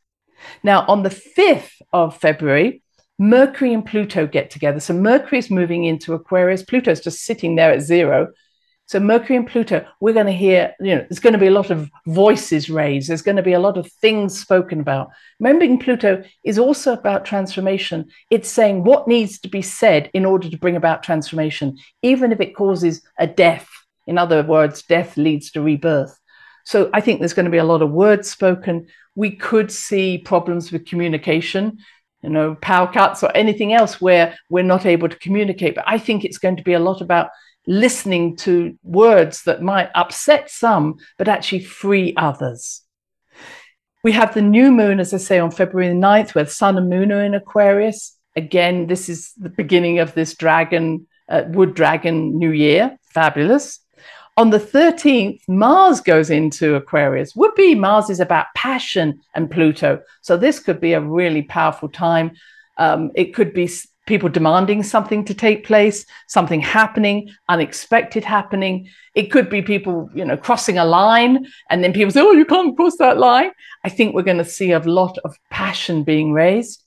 Now, 0.63 0.85
on 0.87 1.03
the 1.03 1.11
5th 1.11 1.71
of 1.93 2.17
February, 2.19 2.83
Mercury 3.19 3.73
and 3.73 3.87
Pluto 3.87 4.27
get 4.27 4.51
together. 4.51 4.81
So 4.81 4.93
Mercury 4.93 5.39
is 5.39 5.51
moving 5.51 5.85
into 5.85 6.13
Aquarius, 6.13 6.63
Pluto's 6.63 7.01
just 7.01 7.25
sitting 7.25 7.55
there 7.55 7.73
at 7.73 7.81
zero. 7.81 8.33
So 8.89 9.01
Mercury 9.01 9.37
and 9.37 9.49
Pluto, 9.49 9.85
we're 10.01 10.15
going 10.15 10.27
to 10.27 10.33
hear, 10.33 10.73
you 10.79 10.95
know, 10.95 11.01
there's 11.09 11.19
going 11.19 11.33
to 11.33 11.41
be 11.41 11.49
a 11.49 11.51
lot 11.53 11.71
of 11.71 11.91
voices 12.07 12.71
raised. 12.71 13.09
There's 13.09 13.23
going 13.23 13.37
to 13.37 13.43
be 13.43 13.53
a 13.53 13.59
lot 13.59 13.77
of 13.77 13.91
things 14.01 14.39
spoken 14.39 14.79
about. 14.79 15.09
Remembering 15.41 15.81
Pluto 15.81 16.23
is 16.45 16.57
also 16.57 16.93
about 16.93 17.25
transformation. 17.25 18.07
It's 18.31 18.49
saying 18.49 18.85
what 18.85 19.09
needs 19.09 19.41
to 19.41 19.49
be 19.49 19.61
said 19.61 20.09
in 20.15 20.25
order 20.25 20.49
to 20.49 20.57
bring 20.57 20.77
about 20.77 21.03
transformation, 21.03 21.77
even 22.03 22.31
if 22.31 22.41
it 22.41 22.55
causes 22.55 23.03
a 23.19 23.27
death. 23.27 23.69
In 24.07 24.19
other 24.19 24.45
words, 24.45 24.85
death 24.85 25.17
leads 25.17 25.51
to 25.51 25.63
rebirth. 25.63 26.17
So 26.65 26.89
I 26.95 27.01
think 27.01 27.19
there's 27.19 27.35
going 27.35 27.47
to 27.47 27.51
be 27.51 27.59
a 27.59 27.65
lot 27.65 27.83
of 27.83 27.91
words 27.91 28.31
spoken. 28.31 28.87
We 29.17 29.35
could 29.35 29.73
see 29.73 30.19
problems 30.19 30.71
with 30.71 30.87
communication, 30.87 31.79
you 32.23 32.31
know, 32.31 32.55
power 32.61 32.93
cuts 32.93 33.25
or 33.25 33.37
anything 33.37 33.73
else 33.73 34.01
where 34.01 34.37
we're 34.49 34.63
not 34.63 34.87
able 34.87 35.09
to 35.09 35.19
communicate. 35.19 35.75
But 35.75 35.85
I 35.89 35.99
think 35.99 36.25
it's 36.25 36.39
going 36.39 36.57
to 36.57 36.63
be 36.63 36.75
a 36.75 36.79
lot 36.79 37.01
about 37.01 37.31
listening 37.67 38.37
to 38.37 38.79
words 38.83 39.43
that 39.45 39.63
might 39.63 39.91
upset 39.95 40.51
some, 40.51 40.97
but 41.19 41.29
actually 41.29 41.65
free 41.65 42.15
others. 42.17 42.83
We 44.05 44.13
have 44.13 44.35
the 44.35 44.43
new 44.43 44.71
moon, 44.71 45.01
as 45.01 45.13
I 45.13 45.17
say, 45.17 45.39
on 45.39 45.51
February 45.51 45.93
9th, 45.93 46.35
where 46.35 46.47
sun 46.47 46.79
and 46.79 46.89
moon 46.89 47.11
are 47.11 47.25
in 47.25 47.35
Aquarius. 47.35 48.17
Again, 48.37 48.87
this 48.87 49.09
is 49.09 49.33
the 49.37 49.49
beginning 49.49 49.99
of 49.99 50.15
this 50.15 50.37
dragon, 50.37 51.07
uh, 51.29 51.43
wood 51.49 51.75
dragon 51.75 52.39
new 52.39 52.53
year. 52.53 52.97
Fabulous. 53.13 53.81
On 54.39 54.51
the 54.51 54.61
13th, 54.61 55.41
Mars 55.49 56.03
goes 56.03 56.29
into 56.29 56.75
Aquarius. 56.75 57.35
Would 57.35 57.55
be 57.55 57.75
Mars 57.75 58.11
is 58.11 58.21
about 58.21 58.47
passion 58.55 59.21
and 59.35 59.51
Pluto. 59.51 60.03
So 60.21 60.37
this 60.37 60.61
could 60.61 60.79
be 60.79 60.93
a 60.93 61.01
really 61.01 61.43
powerful 61.43 61.89
time. 61.89 62.33
Um, 62.77 63.11
it 63.15 63.35
could 63.35 63.55
be 63.55 63.71
people 64.07 64.29
demanding 64.29 64.83
something 64.83 65.25
to 65.25 65.35
take 65.35 65.67
place, 65.67 66.07
something 66.29 66.61
happening, 66.61 67.29
unexpected 67.49 68.25
happening. 68.25 68.89
It 69.15 69.33
could 69.33 69.51
be 69.51 69.63
people, 69.63 70.09
you 70.15 70.25
know, 70.25 70.37
crossing 70.37 70.79
a 70.79 70.85
line 70.85 71.47
and 71.69 71.83
then 71.83 71.93
people 71.93 72.13
say, 72.13 72.21
oh, 72.21 72.33
you 72.33 72.45
can't 72.45 72.77
cross 72.77 72.97
that 72.99 73.19
line. 73.19 73.51
I 73.85 73.89
think 73.89 74.15
we're 74.15 74.23
going 74.23 74.39
to 74.39 74.45
see 74.45 74.73
a 74.73 74.79
lot 74.81 75.19
of 75.25 75.37
passion 75.51 76.05
being 76.05 76.33
raised. 76.33 76.83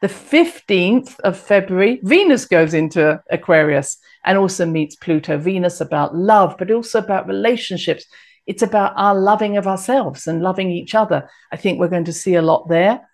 The 0.00 0.08
15th 0.08 1.18
of 1.20 1.36
February, 1.36 2.00
Venus 2.02 2.46
goes 2.46 2.72
into 2.72 3.20
Aquarius 3.30 3.98
and 4.24 4.38
also 4.38 4.64
meets 4.64 4.96
Pluto. 4.96 5.36
Venus 5.38 5.80
about 5.80 6.14
love, 6.14 6.56
but 6.58 6.70
also 6.70 7.00
about 7.00 7.26
relationships. 7.26 8.06
It's 8.46 8.62
about 8.62 8.94
our 8.96 9.14
loving 9.14 9.56
of 9.56 9.66
ourselves 9.66 10.26
and 10.26 10.42
loving 10.42 10.70
each 10.70 10.94
other. 10.94 11.28
I 11.52 11.56
think 11.56 11.78
we're 11.78 11.88
going 11.88 12.04
to 12.04 12.12
see 12.12 12.36
a 12.36 12.42
lot 12.42 12.68
there 12.68 13.09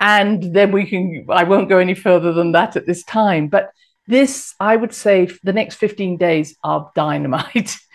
and 0.00 0.54
then 0.54 0.72
we 0.72 0.84
can 0.86 1.26
i 1.30 1.42
won't 1.44 1.68
go 1.68 1.78
any 1.78 1.94
further 1.94 2.32
than 2.32 2.52
that 2.52 2.76
at 2.76 2.86
this 2.86 3.02
time. 3.04 3.48
But 3.48 3.70
this 4.06 4.54
i 4.60 4.76
would 4.76 4.94
say 4.94 5.28
the 5.42 5.52
next 5.52 5.76
15 5.76 6.16
days 6.16 6.56
are 6.64 6.90
dynamite. 6.94 7.76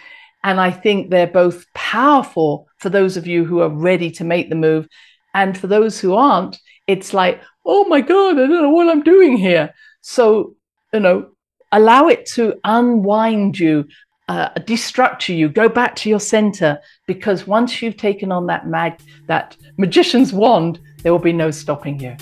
And 0.44 0.60
i 0.60 0.72
think 0.72 1.12
they're 1.12 1.28
both 1.28 1.72
powerful 1.76 2.68
for 2.78 2.90
those 2.90 3.16
of 3.16 3.28
you 3.28 3.46
who 3.46 3.60
are 3.60 3.70
ready 3.70 4.10
to 4.12 4.24
make 4.24 4.50
the 4.50 4.56
move. 4.56 4.88
And 5.36 5.56
for 5.56 5.68
those 5.68 6.00
who 6.00 6.16
aren't 6.16 6.58
it's 6.88 7.14
like 7.14 7.42
oh 7.64 7.86
my 7.86 8.02
god 8.02 8.40
i 8.40 8.48
don't 8.48 8.64
know 8.64 8.72
what 8.72 8.90
i'm 8.90 9.04
doing 9.04 9.38
here. 9.38 9.74
So 10.02 10.56
you 10.94 11.00
know 11.00 11.30
allow 11.72 12.08
it 12.08 12.26
to 12.34 12.56
unwind 12.64 13.60
you 13.60 13.86
uh, 14.28 14.50
destructure 14.62 15.36
you 15.36 15.50
go 15.50 15.68
back 15.68 15.94
to 15.98 16.10
your 16.10 16.20
center. 16.20 16.80
Because 17.06 17.46
once 17.46 17.82
you've 17.82 17.98
taken 17.98 18.32
on 18.32 18.48
that 18.48 18.66
mag 18.66 19.00
that 19.28 19.58
magician's 19.78 20.32
wand 20.32 20.80
there 21.04 21.12
will 21.12 21.20
be 21.20 21.34
no 21.34 21.52
stopping 21.52 22.00
you. 22.00 22.16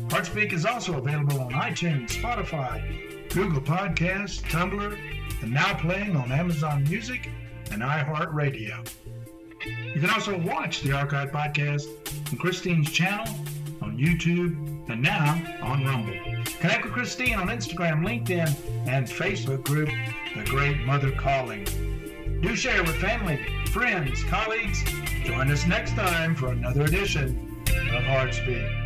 HeartSpeak 0.08 0.52
is 0.52 0.66
also 0.66 0.98
available 0.98 1.40
on 1.40 1.52
iTunes, 1.52 2.10
Spotify, 2.10 2.82
Google 3.32 3.60
Podcasts, 3.60 4.42
Tumblr, 4.42 4.98
and 5.42 5.52
now 5.52 5.74
playing 5.74 6.16
on 6.16 6.32
Amazon 6.32 6.82
Music 6.84 7.28
and 7.70 7.82
iHeartRadio. 7.82 8.88
You 9.94 10.00
can 10.00 10.10
also 10.10 10.36
watch 10.38 10.82
the 10.82 10.92
Archive 10.92 11.30
Podcast 11.30 11.86
on 12.32 12.38
Christine's 12.38 12.90
channel, 12.90 13.26
on 13.80 13.96
YouTube, 13.98 14.71
and 14.88 15.02
now 15.02 15.40
on 15.62 15.84
Rumble. 15.84 16.14
Connect 16.60 16.84
with 16.84 16.92
Christine 16.92 17.36
on 17.36 17.48
Instagram, 17.48 18.04
LinkedIn, 18.06 18.54
and 18.86 19.06
Facebook 19.06 19.62
group, 19.64 19.88
The 20.36 20.44
Great 20.44 20.78
Mother 20.80 21.12
Calling. 21.12 21.64
Do 22.42 22.56
share 22.56 22.82
with 22.82 22.96
family, 22.96 23.38
friends, 23.70 24.24
colleagues. 24.24 24.82
Join 25.24 25.50
us 25.50 25.66
next 25.66 25.92
time 25.92 26.34
for 26.34 26.48
another 26.48 26.82
edition 26.82 27.62
of 27.66 28.02
HeartSpeak. 28.02 28.81